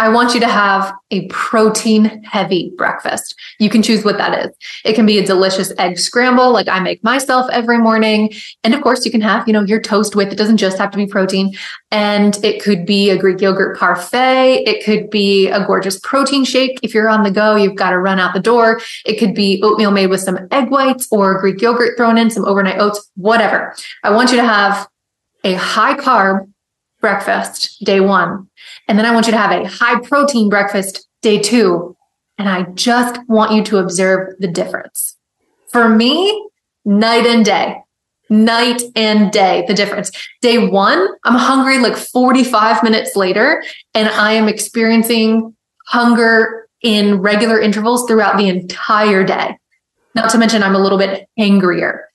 [0.04, 3.36] I want you to have a protein heavy breakfast.
[3.58, 4.54] You can choose what that is.
[4.84, 8.34] It can be a delicious egg scramble like I make myself every morning.
[8.66, 10.92] And of course, you can have, you know, your toast with it doesn't just have
[10.92, 11.56] to be protein.
[11.90, 14.66] And it could be a Greek yogurt parfait.
[14.68, 16.82] It could be a gorgeous protein shake.
[16.84, 18.82] If you're on the go, you've got to run out the door.
[19.06, 22.44] It could be oatmeal made with some egg whites or Greek yogurt thrown in, some
[22.44, 23.74] overnight oats, whatever.
[24.04, 24.86] I want you to have
[25.46, 26.52] a high carb
[27.00, 28.50] breakfast day one.
[28.88, 31.96] And then I want you to have a high protein breakfast day two.
[32.38, 35.18] And I just want you to observe the difference.
[35.72, 36.50] For me,
[36.86, 37.78] night and day,
[38.30, 40.12] night and day, the difference.
[40.42, 45.56] Day one, I'm hungry like 45 minutes later, and I am experiencing
[45.88, 49.58] hunger in regular intervals throughout the entire day.
[50.16, 52.10] Not to mention, I'm a little bit angrier.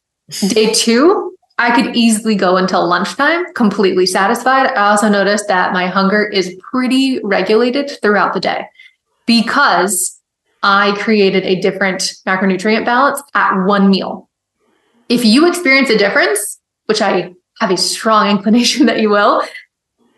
[0.49, 4.73] Day two, I could easily go until lunchtime completely satisfied.
[4.73, 8.67] I also noticed that my hunger is pretty regulated throughout the day
[9.27, 10.21] because
[10.63, 14.29] I created a different macronutrient balance at one meal.
[15.09, 19.43] If you experience a difference, which I have a strong inclination that you will,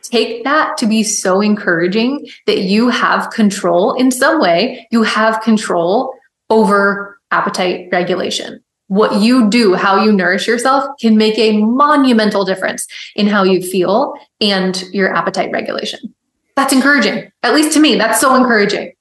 [0.03, 5.41] take that to be so encouraging that you have control in some way, you have
[5.41, 6.15] control
[6.51, 12.89] over appetite regulation what you do, how you nourish yourself can make a monumental difference
[13.15, 16.13] in how you feel and your appetite regulation.
[16.57, 17.31] That's encouraging.
[17.45, 18.95] At least to me, that's so encouraging.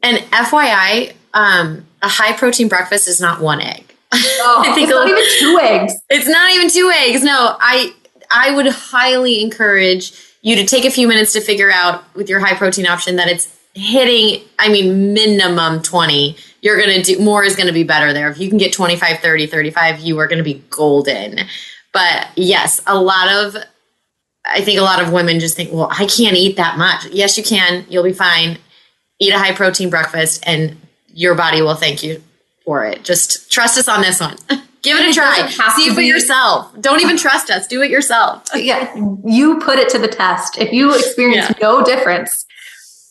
[0.00, 3.84] And FYI, um, a high protein breakfast is not one egg.
[4.44, 5.94] Oh, I think it's not even two eggs.
[6.10, 7.24] It's not even two eggs.
[7.24, 7.94] No, I
[8.30, 12.40] I would highly encourage you to take a few minutes to figure out with your
[12.40, 17.44] high protein option that it's hitting, I mean, minimum 20 you're going to do more
[17.44, 18.30] is going to be better there.
[18.30, 21.40] If you can get 25, 30, 35, you are going to be golden.
[21.92, 23.56] But yes, a lot of,
[24.46, 27.06] I think a lot of women just think, well, I can't eat that much.
[27.06, 27.84] Yes, you can.
[27.88, 28.58] You'll be fine.
[29.18, 30.76] Eat a high protein breakfast and
[31.08, 32.22] your body will thank you
[32.64, 33.04] for it.
[33.04, 34.36] Just trust us on this one.
[34.82, 35.46] Give it a try.
[35.76, 36.72] See it for yourself.
[36.80, 37.68] Don't even trust us.
[37.68, 38.44] Do it yourself.
[38.54, 38.92] Yeah.
[39.24, 40.58] You put it to the test.
[40.58, 41.56] If you experience yeah.
[41.60, 42.46] no difference,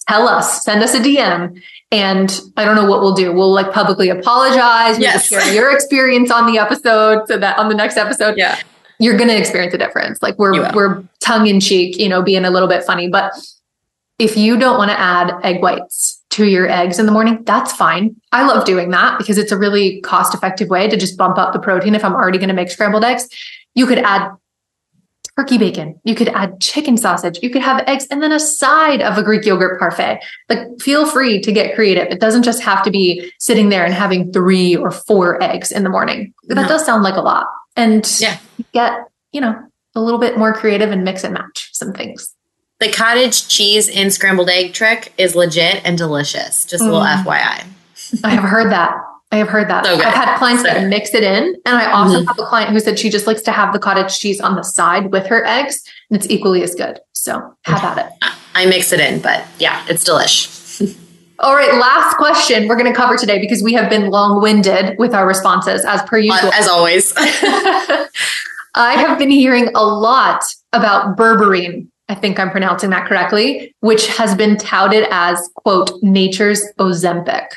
[0.08, 3.34] tell us, send us a DM and I don't know what we'll do.
[3.34, 4.98] We'll like publicly apologize.
[4.98, 5.28] We'll yes.
[5.28, 8.58] share your experience on the episode so that on the next episode, yeah.
[9.00, 10.22] you're going to experience a difference.
[10.22, 13.10] Like we're, we're tongue in cheek, you know, being a little bit funny.
[13.10, 13.34] But
[14.20, 17.74] if you don't want to add egg whites to your eggs in the morning, that's
[17.74, 18.16] fine.
[18.32, 21.52] I love doing that because it's a really cost effective way to just bump up
[21.52, 23.28] the protein if I'm already going to make scrambled eggs.
[23.76, 24.32] You could add
[25.38, 26.00] turkey bacon.
[26.04, 27.40] You could add chicken sausage.
[27.42, 30.20] You could have eggs and then a side of a Greek yogurt parfait.
[30.50, 32.08] Like, feel free to get creative.
[32.08, 35.84] It doesn't just have to be sitting there and having three or four eggs in
[35.84, 36.34] the morning.
[36.48, 36.68] That no.
[36.68, 37.48] does sound like a lot.
[37.76, 38.38] And yeah.
[38.74, 38.94] get,
[39.32, 39.56] you know,
[39.96, 42.36] a little bit more creative and mix and match some things.
[42.80, 46.66] The cottage cheese and scrambled egg trick is legit and delicious.
[46.66, 47.24] Just a little mm.
[47.24, 47.66] FYI.
[48.24, 48.96] I have heard that.
[49.32, 49.86] I have heard that.
[49.86, 50.04] Okay.
[50.04, 50.68] I've had clients so.
[50.68, 51.56] that mix it in.
[51.66, 52.28] And I also mm-hmm.
[52.28, 54.64] have a client who said she just likes to have the cottage cheese on the
[54.64, 57.00] side with her eggs, and it's equally as good.
[57.14, 58.30] So have at it.
[58.54, 60.60] I mix it in, but yeah, it's delish.
[61.40, 64.98] All right, last question we're going to cover today because we have been long winded
[65.00, 66.52] with our responses as per usual.
[66.54, 67.14] As always.
[67.18, 71.88] I have been hearing a lot about berberine.
[72.10, 77.48] I think I'm pronouncing that correctly, which has been touted as, quote, nature's Ozempic.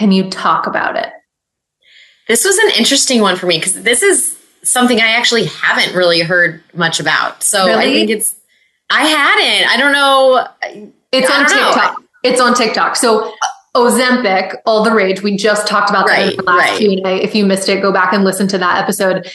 [0.00, 1.12] Can you talk about it?
[2.26, 6.20] This was an interesting one for me because this is something I actually haven't really
[6.20, 7.42] heard much about.
[7.42, 7.80] So really?
[7.80, 8.34] I think it's,
[8.88, 9.70] I hadn't.
[9.70, 10.46] I don't know.
[11.12, 11.98] It's on TikTok.
[11.98, 12.06] Know.
[12.22, 12.96] It's on TikTok.
[12.96, 13.32] So uh,
[13.76, 15.20] Ozempic, all the rage.
[15.20, 16.78] We just talked about that in the last right.
[16.78, 17.16] Q&A.
[17.22, 19.30] If you missed it, go back and listen to that episode.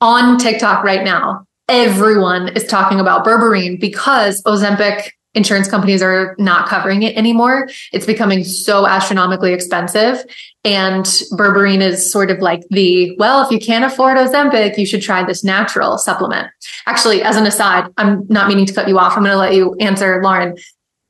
[0.00, 6.68] On TikTok right now, everyone is talking about berberine because Ozempic insurance companies are not
[6.68, 7.68] covering it anymore.
[7.92, 10.24] It's becoming so astronomically expensive.
[10.64, 15.02] And berberine is sort of like the, well, if you can't afford Ozempic, you should
[15.02, 16.48] try this natural supplement.
[16.86, 19.16] Actually, as an aside, I'm not meaning to cut you off.
[19.16, 20.56] I'm going to let you answer, Lauren.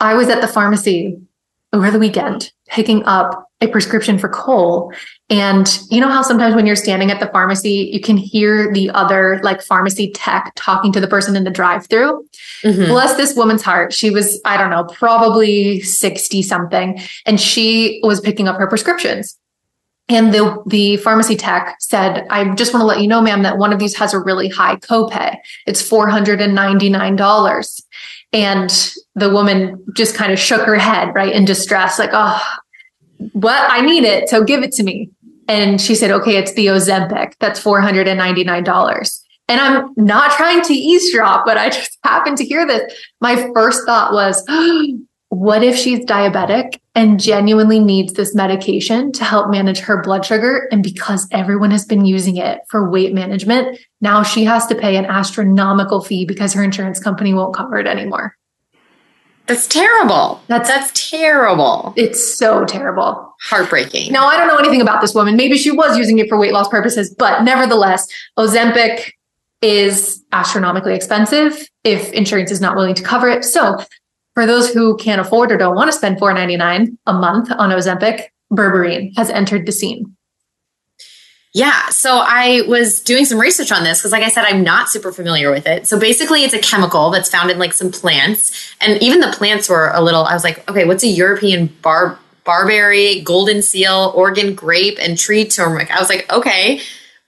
[0.01, 1.19] I was at the pharmacy
[1.73, 4.93] over the weekend picking up a prescription for Cole.
[5.31, 8.91] And you know how sometimes when you're standing at the pharmacy, you can hear the
[8.91, 12.27] other like pharmacy tech talking to the person in the drive through?
[12.65, 12.87] Mm-hmm.
[12.87, 13.93] Bless this woman's heart.
[13.93, 17.01] She was, I don't know, probably 60 something.
[17.27, 19.39] And she was picking up her prescriptions.
[20.09, 23.59] And the, the pharmacy tech said, I just want to let you know, ma'am, that
[23.59, 25.37] one of these has a really high copay.
[25.69, 27.83] It's $499.
[28.33, 32.45] And the woman just kind of shook her head, right, in distress, like, oh,
[33.33, 33.71] what?
[33.71, 34.29] I need it.
[34.29, 35.11] So give it to me.
[35.51, 37.33] And she said, okay, it's the Ozempic.
[37.41, 39.21] That's $499.
[39.49, 42.95] And I'm not trying to eavesdrop, but I just happened to hear this.
[43.21, 44.45] My first thought was,
[45.31, 50.69] what if she's diabetic and genuinely needs this medication to help manage her blood sugar?
[50.71, 54.95] And because everyone has been using it for weight management, now she has to pay
[54.95, 58.37] an astronomical fee because her insurance company won't cover it anymore.
[59.47, 60.41] That's terrible.
[60.47, 61.93] That's that's terrible.
[61.97, 63.30] It's so terrible.
[63.43, 64.13] Heartbreaking.
[64.13, 65.37] Now I don't know anything about this woman.
[65.37, 68.07] Maybe she was using it for weight loss purposes, but nevertheless,
[68.39, 69.13] Ozempic
[69.63, 73.45] is astronomically expensive if insurance is not willing to cover it.
[73.45, 73.79] So
[74.35, 78.25] for those who can't afford or don't want to spend $4.99 a month on Ozempic,
[78.53, 80.17] berberine has entered the scene.
[81.53, 81.89] Yeah.
[81.89, 85.11] So I was doing some research on this because, like I said, I'm not super
[85.11, 85.87] familiar with it.
[85.89, 88.73] So basically, it's a chemical that's found in like some plants.
[88.81, 92.21] And even the plants were a little, I was like, okay, what's a European bar,
[92.45, 95.91] barberry, golden seal, Oregon grape, and tree turmeric?
[95.91, 96.81] I was like, okay,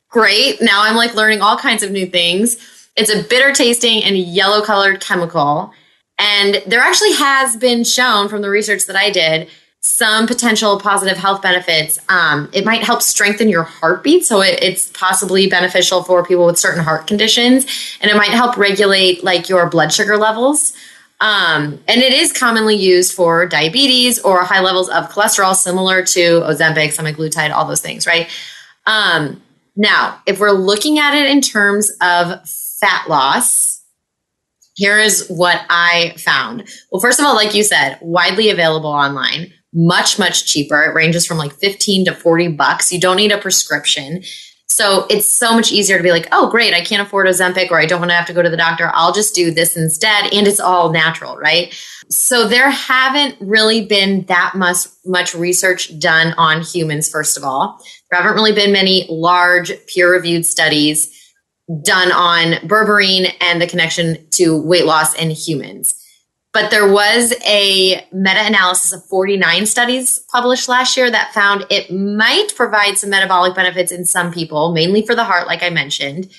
[0.08, 0.60] great.
[0.60, 2.56] Now I'm like learning all kinds of new things.
[2.96, 5.72] It's a bitter tasting and yellow colored chemical.
[6.18, 9.48] And there actually has been shown from the research that I did
[9.84, 11.98] some potential positive health benefits.
[12.08, 16.56] Um, it might help strengthen your heartbeat, so it, it's possibly beneficial for people with
[16.56, 17.66] certain heart conditions,
[18.00, 20.72] and it might help regulate like your blood sugar levels.
[21.22, 26.20] Um, and it is commonly used for diabetes or high levels of cholesterol, similar to
[26.40, 28.28] Ozempic, semaglutide, all those things, right?
[28.86, 29.40] Um,
[29.76, 32.48] now, if we're looking at it in terms of
[32.80, 33.84] fat loss,
[34.74, 36.68] here is what I found.
[36.90, 40.82] Well, first of all, like you said, widely available online much, much cheaper.
[40.82, 42.92] It ranges from like 15 to 40 bucks.
[42.92, 44.22] You don't need a prescription.
[44.72, 47.78] So it's so much easier to be like, oh, great, I can't afford Ozempic or
[47.78, 48.90] I don't want to have to go to the doctor.
[48.94, 50.32] I'll just do this instead.
[50.32, 51.74] And it's all natural, right?
[52.08, 57.84] So there haven't really been that much, much research done on humans, first of all.
[58.10, 61.18] There haven't really been many large peer reviewed studies
[61.82, 66.01] done on berberine and the connection to weight loss in humans.
[66.52, 71.90] But there was a meta analysis of 49 studies published last year that found it
[71.90, 76.30] might provide some metabolic benefits in some people, mainly for the heart, like I mentioned.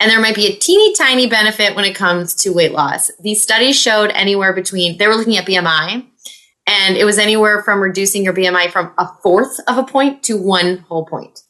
[0.00, 3.08] And there might be a teeny tiny benefit when it comes to weight loss.
[3.20, 6.04] These studies showed anywhere between, they were looking at BMI,
[6.66, 10.36] and it was anywhere from reducing your BMI from a fourth of a point to
[10.36, 11.42] one whole point,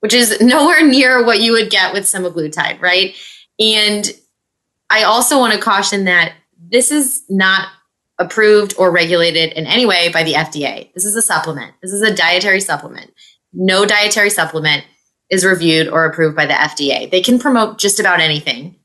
[0.00, 3.14] which is nowhere near what you would get with semaglutide, right?
[3.60, 4.10] And
[4.90, 6.32] I also want to caution that
[6.70, 7.68] this is not
[8.18, 10.92] approved or regulated in any way by the FDA.
[10.94, 11.74] This is a supplement.
[11.82, 13.12] This is a dietary supplement.
[13.52, 14.84] No dietary supplement
[15.30, 17.10] is reviewed or approved by the FDA.
[17.10, 18.76] They can promote just about anything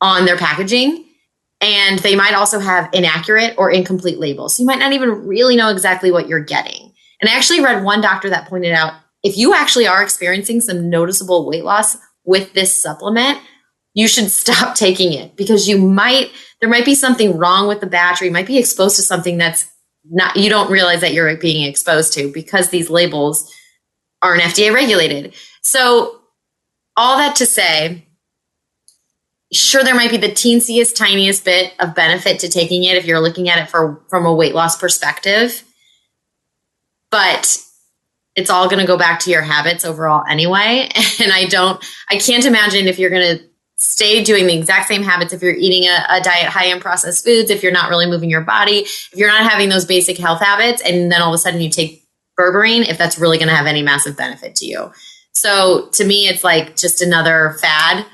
[0.00, 1.04] on their packaging,
[1.60, 4.56] and they might also have inaccurate or incomplete labels.
[4.56, 6.92] So you might not even really know exactly what you're getting.
[7.20, 10.88] And I actually read one doctor that pointed out if you actually are experiencing some
[10.88, 13.38] noticeable weight loss with this supplement,
[13.98, 16.30] you should stop taking it because you might
[16.60, 19.68] there might be something wrong with the battery, you might be exposed to something that's
[20.10, 23.52] not, you don't realize that you're being exposed to because these labels
[24.22, 25.34] aren't FDA regulated.
[25.62, 26.20] So,
[26.96, 28.08] all that to say,
[29.52, 33.20] sure, there might be the teensiest, tiniest bit of benefit to taking it if you're
[33.20, 35.62] looking at it for, from a weight loss perspective.
[37.12, 37.62] But
[38.34, 40.88] it's all going to go back to your habits overall anyway.
[41.20, 43.44] And I don't, I can't imagine if you're going to
[43.78, 47.24] stay doing the exact same habits if you're eating a, a, diet high in processed
[47.24, 50.40] foods, if you're not really moving your body, if you're not having those basic health
[50.40, 52.04] habits, and then all of a sudden you take
[52.38, 54.90] berberine, if that's really going to have any massive benefit to you.
[55.32, 58.04] So to me, it's like just another fad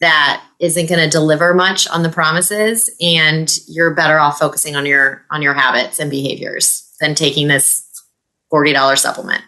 [0.00, 4.86] that isn't going to deliver much on the promises and you're better off focusing on
[4.86, 7.86] your on your habits and behaviors than taking this
[8.52, 9.42] $40 supplement.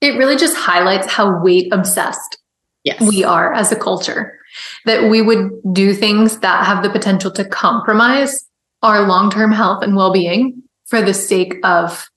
[0.00, 2.38] It really just highlights how weight obsessed
[2.84, 3.00] yes.
[3.00, 4.38] we are as a culture
[4.84, 8.46] that we would do things that have the potential to compromise
[8.82, 12.08] our long term health and well being for the sake of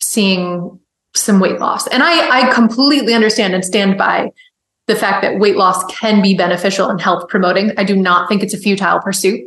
[0.00, 0.78] seeing
[1.14, 1.86] some weight loss.
[1.88, 4.30] And I, I completely understand and stand by
[4.86, 7.72] the fact that weight loss can be beneficial and health promoting.
[7.76, 9.40] I do not think it's a futile pursuit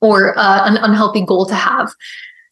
[0.00, 1.92] or uh, an unhealthy goal to have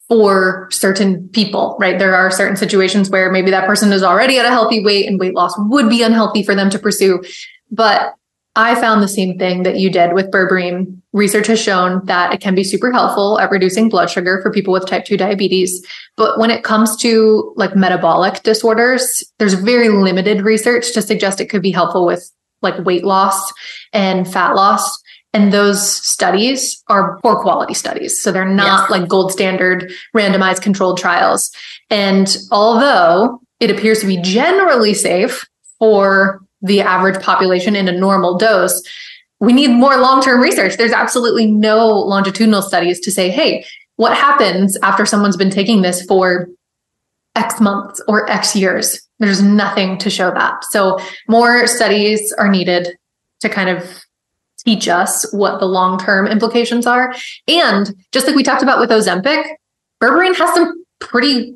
[0.09, 1.97] for certain people, right?
[1.97, 5.19] There are certain situations where maybe that person is already at a healthy weight and
[5.19, 7.23] weight loss would be unhealthy for them to pursue.
[7.71, 8.13] But
[8.55, 11.01] I found the same thing that you did with berberine.
[11.11, 14.73] Research has shown that it can be super helpful at reducing blood sugar for people
[14.73, 15.83] with type 2 diabetes.
[16.17, 21.49] But when it comes to like metabolic disorders, there's very limited research to suggest it
[21.49, 22.31] could be helpful with
[22.61, 23.51] like weight loss
[23.91, 25.01] and fat loss.
[25.33, 28.21] And those studies are poor quality studies.
[28.21, 28.89] So they're not yes.
[28.91, 31.51] like gold standard randomized controlled trials.
[31.89, 35.47] And although it appears to be generally safe
[35.79, 38.81] for the average population in a normal dose,
[39.39, 40.77] we need more long term research.
[40.77, 43.65] There's absolutely no longitudinal studies to say, hey,
[43.95, 46.47] what happens after someone's been taking this for
[47.35, 49.01] X months or X years?
[49.19, 50.63] There's nothing to show that.
[50.65, 52.97] So, more studies are needed
[53.41, 54.03] to kind of
[54.65, 57.13] teach us what the long term implications are.
[57.47, 59.45] And just like we talked about with Ozempic,
[60.01, 61.55] berberine has some pretty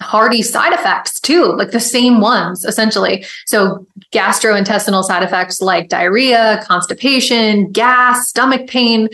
[0.00, 3.24] hardy side effects too, like the same ones essentially.
[3.46, 9.08] So gastrointestinal side effects like diarrhea, constipation, gas, stomach pain.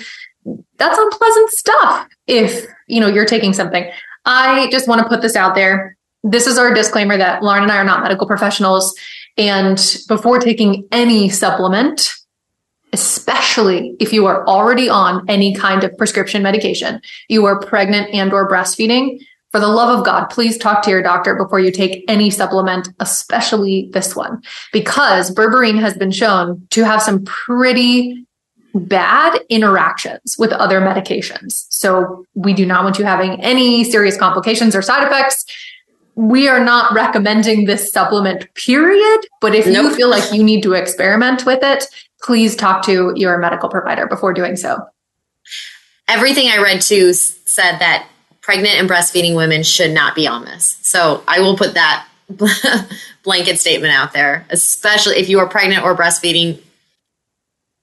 [0.78, 3.90] That's unpleasant stuff if, you know, you're taking something.
[4.24, 5.96] I just want to put this out there.
[6.22, 8.94] This is our disclaimer that Lauren and I are not medical professionals
[9.36, 12.14] and before taking any supplement,
[12.92, 18.32] especially if you are already on any kind of prescription medication, you are pregnant and
[18.32, 19.20] or breastfeeding,
[19.50, 22.88] for the love of God, please talk to your doctor before you take any supplement,
[23.00, 28.24] especially this one, because berberine has been shown to have some pretty
[28.74, 31.66] bad interactions with other medications.
[31.70, 35.44] So we do not want you having any serious complications or side effects.
[36.14, 39.26] We are not recommending this supplement, period.
[39.40, 39.74] But if nope.
[39.74, 41.86] you feel like you need to experiment with it,
[42.22, 44.78] please talk to your medical provider before doing so.
[46.08, 48.08] Everything I read too said that
[48.40, 50.78] pregnant and breastfeeding women should not be on this.
[50.82, 52.06] So I will put that
[53.22, 56.60] blanket statement out there, especially if you are pregnant or breastfeeding.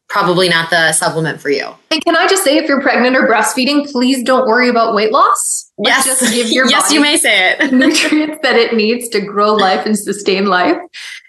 [0.10, 1.68] Probably not the supplement for you.
[1.92, 5.12] And can I just say, if you're pregnant or breastfeeding, please don't worry about weight
[5.12, 5.70] loss.
[5.78, 7.74] Let's yes, just give your yes, you may say it.
[7.74, 10.78] nutrients that it needs to grow life and sustain life.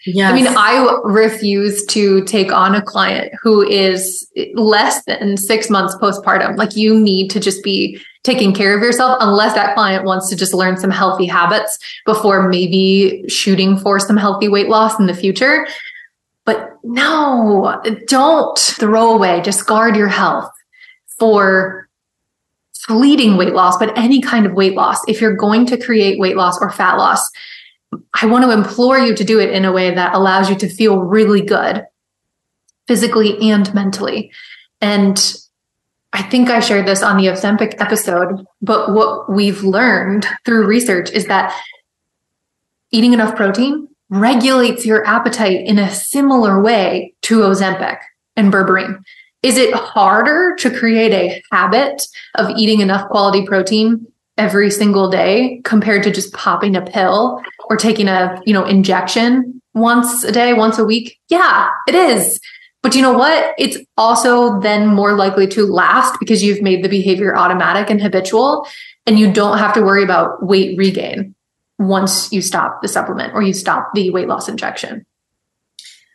[0.06, 0.30] Yes.
[0.30, 5.96] I mean, I refuse to take on a client who is less than six months
[5.96, 6.56] postpartum.
[6.56, 10.36] Like, you need to just be taking care of yourself, unless that client wants to
[10.36, 15.14] just learn some healthy habits before maybe shooting for some healthy weight loss in the
[15.14, 15.66] future.
[16.48, 20.50] But no, don't throw away, discard your health
[21.18, 21.90] for
[22.72, 24.98] fleeting weight loss, but any kind of weight loss.
[25.06, 27.20] If you're going to create weight loss or fat loss,
[28.18, 30.70] I want to implore you to do it in a way that allows you to
[30.70, 31.84] feel really good
[32.86, 34.32] physically and mentally.
[34.80, 35.22] And
[36.14, 41.10] I think I shared this on the Ozempic episode, but what we've learned through research
[41.10, 41.54] is that
[42.90, 47.98] eating enough protein regulates your appetite in a similar way to Ozempic
[48.36, 49.02] and berberine.
[49.42, 52.02] Is it harder to create a habit
[52.34, 54.06] of eating enough quality protein
[54.36, 59.60] every single day compared to just popping a pill or taking a, you know, injection
[59.74, 61.18] once a day, once a week?
[61.28, 62.40] Yeah, it is.
[62.82, 63.54] But you know what?
[63.58, 68.66] It's also then more likely to last because you've made the behavior automatic and habitual
[69.06, 71.34] and you don't have to worry about weight regain
[71.78, 75.06] once you stop the supplement or you stop the weight loss injection.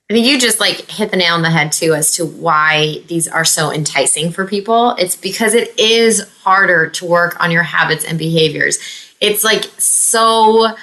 [0.10, 3.02] I think you just like hit the nail on the head too as to why
[3.08, 4.92] these are so enticing for people.
[5.00, 8.78] It's because it is harder to work on your habits and behaviors.
[9.22, 10.76] It's like so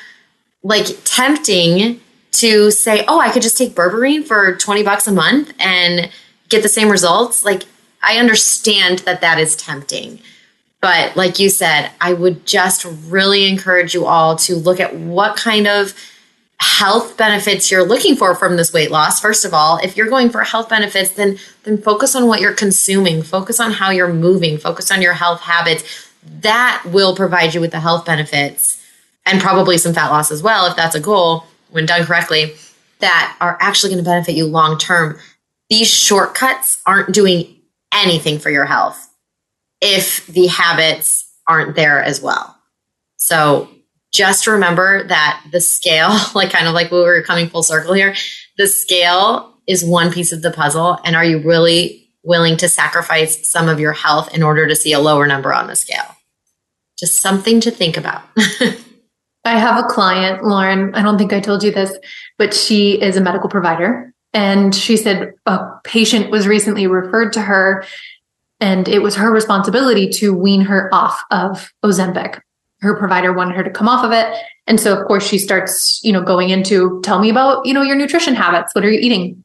[0.63, 2.01] like tempting
[2.33, 6.11] to say, "Oh, I could just take berberine for 20 bucks a month and
[6.49, 7.65] get the same results." Like
[8.03, 10.21] I understand that that is tempting.
[10.81, 15.37] But like you said, I would just really encourage you all to look at what
[15.37, 15.95] kind of
[16.59, 19.19] health benefits you're looking for from this weight loss.
[19.19, 22.53] First of all if you're going for health benefits then then focus on what you're
[22.53, 23.23] consuming.
[23.23, 24.59] Focus on how you're moving.
[24.59, 26.11] Focus on your health habits.
[26.43, 28.83] That will provide you with the health benefits
[29.25, 32.55] and probably some fat loss as well if that's a goal when done correctly
[32.99, 35.19] that are actually going to benefit you long term.
[35.71, 37.57] These shortcuts aren't doing
[37.93, 39.10] anything for your health
[39.81, 42.57] if the habits aren't there as well
[43.17, 43.69] so
[44.13, 48.15] just remember that the scale, like kind of like we were coming full circle here,
[48.59, 50.99] the scale is one piece of the puzzle.
[51.05, 54.93] And are you really willing to sacrifice some of your health in order to see
[54.93, 56.17] a lower number on the scale?
[56.99, 58.23] Just something to think about.
[59.45, 60.95] I have a client, Lauren.
[60.95, 61.97] I don't think I told you this,
[62.37, 64.13] but she is a medical provider.
[64.35, 67.85] And she said a patient was recently referred to her,
[68.61, 72.41] and it was her responsibility to wean her off of Ozempic.
[72.81, 74.35] Her provider wanted her to come off of it.
[74.67, 77.83] And so, of course, she starts, you know, going into tell me about, you know,
[77.83, 78.75] your nutrition habits.
[78.75, 79.45] What are you eating?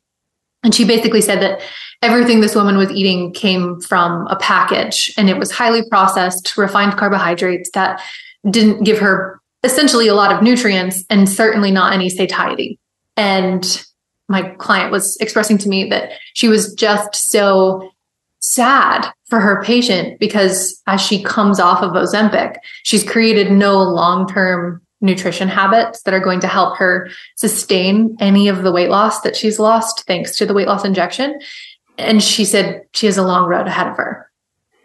[0.63, 1.61] And she basically said that
[2.01, 6.97] everything this woman was eating came from a package and it was highly processed, refined
[6.97, 8.01] carbohydrates that
[8.49, 12.79] didn't give her essentially a lot of nutrients and certainly not any satiety.
[13.17, 13.85] And
[14.27, 17.89] my client was expressing to me that she was just so
[18.45, 24.27] sad for her patient because as she comes off of Ozempic, she's created no long
[24.27, 29.21] term nutrition habits that are going to help her sustain any of the weight loss
[29.21, 31.39] that she's lost thanks to the weight loss injection.
[31.97, 34.29] And she said she has a long road ahead of her.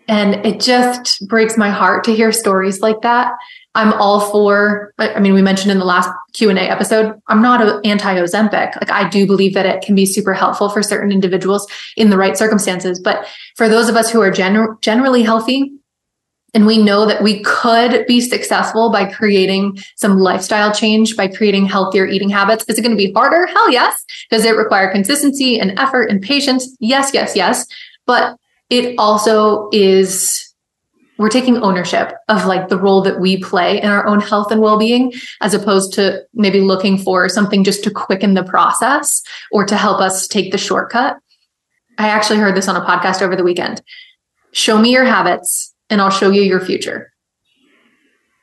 [0.08, 3.32] And it just breaks my heart to hear stories like that.
[3.74, 8.14] I'm all for, I mean, we mentioned in the last Q&A episode, I'm not anti
[8.16, 8.74] Ozempic.
[8.76, 12.16] Like I do believe that it can be super helpful for certain individuals in the
[12.16, 12.98] right circumstances.
[12.98, 15.72] But for those of us who are gen- generally healthy,
[16.52, 21.66] and we know that we could be successful by creating some lifestyle change, by creating
[21.66, 22.64] healthier eating habits.
[22.68, 23.46] Is it going to be harder?
[23.46, 24.04] Hell yes.
[24.30, 26.76] Does it require consistency and effort and patience?
[26.80, 27.66] Yes, yes, yes.
[28.04, 28.36] But
[28.68, 30.49] it also is
[31.20, 34.62] we're taking ownership of like the role that we play in our own health and
[34.62, 35.12] well-being
[35.42, 40.00] as opposed to maybe looking for something just to quicken the process or to help
[40.00, 41.18] us take the shortcut.
[41.98, 43.82] I actually heard this on a podcast over the weekend.
[44.52, 47.12] Show me your habits and i'll show you your future.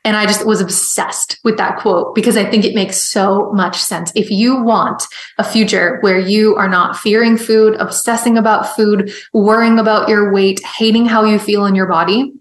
[0.04, 3.76] And I just was obsessed with that quote because I think it makes so much
[3.76, 4.12] sense.
[4.14, 5.02] If you want
[5.36, 10.64] a future where you are not fearing food, obsessing about food, worrying about your weight,
[10.64, 12.32] hating how you feel in your body,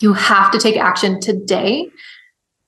[0.00, 1.88] you have to take action today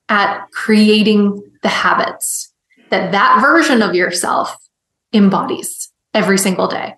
[0.09, 2.53] at creating the habits
[2.91, 4.55] that that version of yourself
[5.13, 6.95] embodies every single day.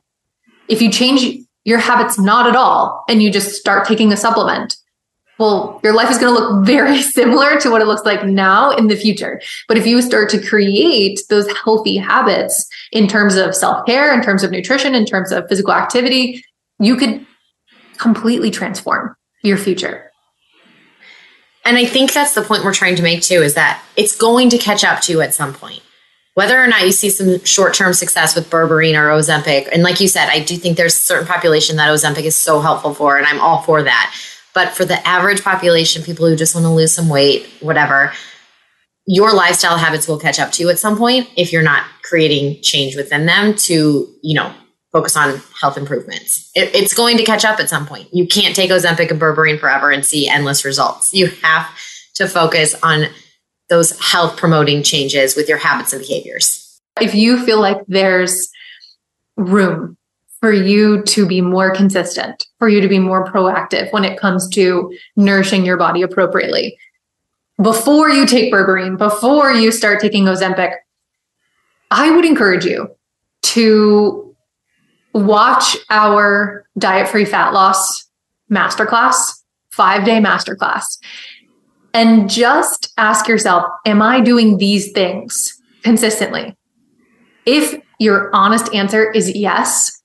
[0.69, 4.77] If you change your habits not at all and you just start taking a supplement,
[5.39, 8.71] well, your life is going to look very similar to what it looks like now
[8.71, 9.41] in the future.
[9.69, 14.23] But if you start to create those healthy habits in terms of self care, in
[14.23, 16.45] terms of nutrition, in terms of physical activity,
[16.79, 17.25] you could
[17.99, 20.11] completely transform your future.
[21.65, 24.51] And I think that's the point we're trying to make too is that it's going
[24.51, 25.81] to catch up to you at some point.
[26.35, 30.01] Whether or not you see some short term success with berberine or Ozempic, and like
[30.01, 33.17] you said, I do think there's a certain population that Ozempic is so helpful for,
[33.17, 34.15] and I'm all for that.
[34.53, 38.13] But for the average population, people who just want to lose some weight, whatever,
[39.07, 42.61] your lifestyle habits will catch up to you at some point if you're not creating
[42.63, 44.53] change within them to, you know,
[44.95, 46.53] focus on health improvements.
[46.55, 48.09] It, it's going to catch up at some point.
[48.15, 51.13] You can't take Ozempic and berberine forever and see endless results.
[51.13, 51.69] You have
[52.15, 53.07] to focus on
[53.69, 56.81] those health promoting changes with your habits and behaviors.
[57.01, 58.49] If you feel like there's
[59.37, 59.97] room
[60.41, 64.49] for you to be more consistent, for you to be more proactive when it comes
[64.51, 66.79] to nourishing your body appropriately,
[67.61, 70.73] before you take berberine, before you start taking Ozempic,
[71.91, 72.95] I would encourage you
[73.43, 74.24] to
[75.15, 78.09] watch our diet free fat loss
[78.51, 80.99] masterclass, five day masterclass,
[81.95, 86.57] and just ask yourself, am I doing these things consistently?
[87.47, 90.03] If your honest answer is yes,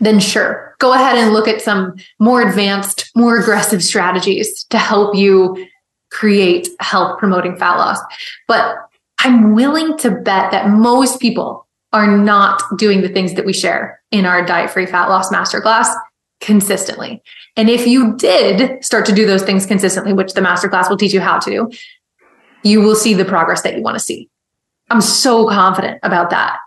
[0.00, 5.14] then sure, go ahead and look at some more advanced, more aggressive strategies to help
[5.14, 5.66] you
[6.10, 7.98] create health promoting fat loss.
[8.48, 8.76] But
[9.18, 11.63] I'm willing to bet that most people
[11.94, 15.86] are not doing the things that we share in our diet free fat loss masterclass
[16.40, 17.22] consistently.
[17.56, 21.14] And if you did start to do those things consistently, which the masterclass will teach
[21.14, 21.70] you how to,
[22.64, 24.28] you will see the progress that you want to see.
[24.90, 26.58] I'm so confident about that.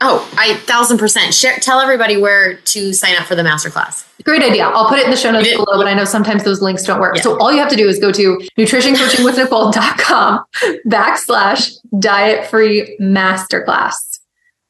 [0.00, 1.34] Oh, I thousand percent.
[1.34, 4.06] Share, tell everybody where to sign up for the masterclass.
[4.22, 4.64] Great idea.
[4.66, 7.00] I'll put it in the show notes below, but I know sometimes those links don't
[7.00, 7.16] work.
[7.16, 7.22] Yeah.
[7.22, 10.44] So all you have to do is go to nutritioncoachingwithnicole.com
[10.86, 14.20] backslash diet free masterclass.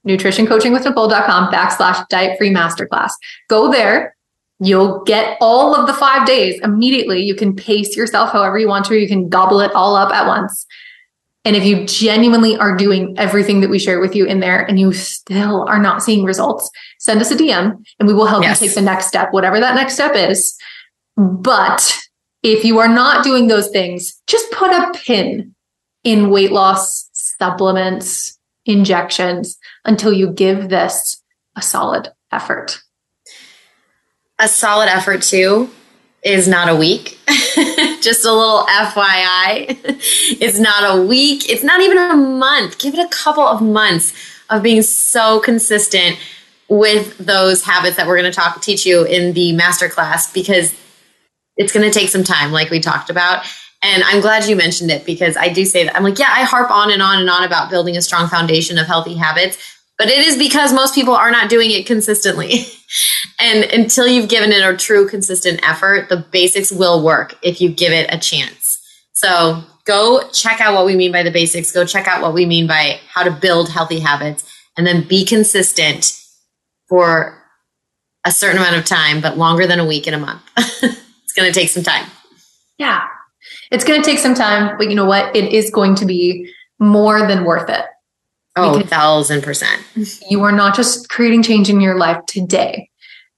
[0.07, 3.11] Nutritioncoachingwithnicole.com backslash diet free masterclass.
[3.49, 4.15] Go there.
[4.61, 7.23] You'll get all of the five days immediately.
[7.23, 8.99] You can pace yourself however you want to.
[8.99, 10.67] You can gobble it all up at once.
[11.49, 14.79] And if you genuinely are doing everything that we share with you in there and
[14.79, 18.61] you still are not seeing results, send us a DM and we will help yes.
[18.61, 20.55] you take the next step, whatever that next step is.
[21.17, 21.99] But
[22.43, 25.55] if you are not doing those things, just put a pin
[26.05, 31.23] in weight loss supplements, injections until you give this
[31.57, 32.79] a solid effort.
[34.39, 35.71] a solid effort too
[36.29, 37.19] is not a week.
[38.03, 39.79] Just a little FYI.
[40.41, 41.49] it's not a week.
[41.49, 42.79] It's not even a month.
[42.79, 44.13] Give it a couple of months
[44.51, 46.19] of being so consistent
[46.69, 50.75] with those habits that we're going to talk teach you in the masterclass because
[51.57, 53.43] it's going to take some time like we talked about
[53.83, 56.43] and i'm glad you mentioned it because i do say that i'm like yeah i
[56.43, 60.09] harp on and on and on about building a strong foundation of healthy habits but
[60.09, 62.67] it is because most people are not doing it consistently
[63.41, 67.69] and until you've given it a true consistent effort the basics will work if you
[67.69, 68.81] give it a chance
[69.13, 72.47] so go check out what we mean by the basics go check out what we
[72.47, 74.45] mean by how to build healthy habits
[74.77, 76.19] and then be consistent
[76.89, 77.39] for
[78.25, 80.43] a certain amount of time, but longer than a week and a month.
[80.57, 82.07] it's going to take some time.
[82.79, 83.07] Yeah.
[83.71, 85.35] It's going to take some time, but you know what?
[85.35, 87.85] It is going to be more than worth it.
[88.59, 89.83] Oh, thousand percent.
[90.29, 92.91] You are not just creating change in your life today,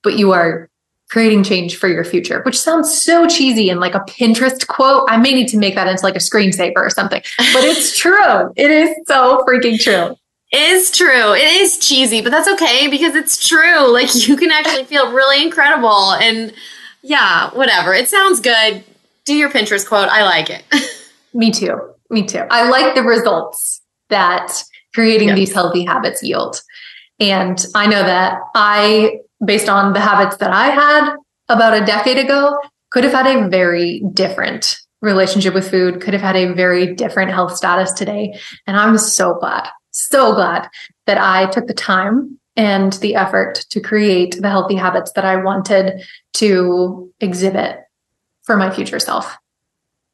[0.03, 0.69] but you are
[1.11, 5.09] creating change for your future, which sounds so cheesy and like a Pinterest quote.
[5.09, 8.53] I may need to make that into like a screensaver or something, but it's true.
[8.57, 10.17] It is so freaking true
[10.53, 11.33] is true.
[11.33, 13.91] It is cheesy, but that's okay because it's true.
[13.93, 16.13] Like you can actually feel really incredible.
[16.13, 16.53] And
[17.03, 17.95] yeah, whatever.
[17.95, 18.83] It sounds good.
[19.25, 20.09] Do your Pinterest quote.
[20.09, 20.65] I like it.
[21.35, 21.79] Me too.
[22.11, 22.45] Me too.
[22.51, 24.65] I like the results that
[24.95, 25.37] creating yep.
[25.37, 26.61] these healthy habits yield.
[27.19, 31.17] And I know that I, based on the habits that I had
[31.49, 32.59] about a decade ago,
[32.91, 37.31] could have had a very different relationship with food, could have had a very different
[37.31, 38.39] health status today.
[38.67, 40.69] And I'm so glad so glad
[41.07, 45.37] that I took the time and the effort to create the healthy habits that I
[45.37, 46.03] wanted
[46.35, 47.81] to exhibit
[48.43, 49.37] for my future self.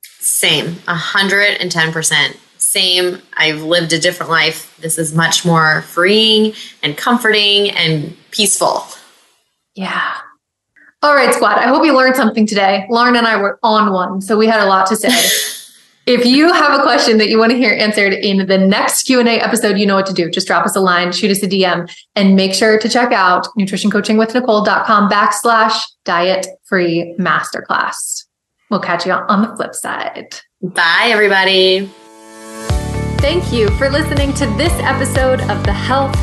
[0.02, 2.36] Same, 110%.
[2.76, 3.22] Same.
[3.38, 4.76] I've lived a different life.
[4.82, 6.52] This is much more freeing
[6.82, 8.84] and comforting and peaceful.
[9.74, 10.12] Yeah.
[11.00, 11.56] All right, squad.
[11.56, 12.86] I hope you learned something today.
[12.90, 15.08] Lauren and I were on one, so we had a lot to say.
[16.06, 19.40] If you have a question that you want to hear answered in the next Q&A
[19.40, 20.30] episode, you know what to do.
[20.30, 23.48] Just drop us a line, shoot us a DM, and make sure to check out
[23.58, 25.74] nutritioncoachingwithnicole.com backslash
[26.04, 28.24] diet free masterclass.
[28.70, 30.36] We'll catch you on the flip side.
[30.62, 31.90] Bye, everybody.
[33.18, 36.14] Thank you for listening to this episode of the Health,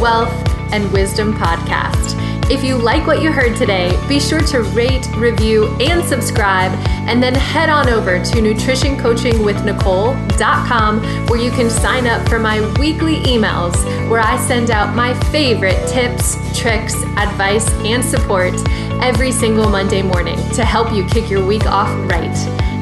[0.00, 0.32] Wellth,
[0.72, 2.18] and Wisdom Podcast.
[2.50, 6.72] If you like what you heard today, be sure to rate, review, and subscribe,
[7.08, 13.20] and then head on over to nutritioncoachingwithnicole.com where you can sign up for my weekly
[13.20, 13.76] emails
[14.10, 18.54] where I send out my favorite tips, tricks, advice, and support
[19.00, 22.34] every single Monday morning to help you kick your week off right.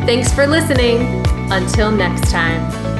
[0.06, 1.22] Thanks for listening.
[1.50, 2.97] Until next time.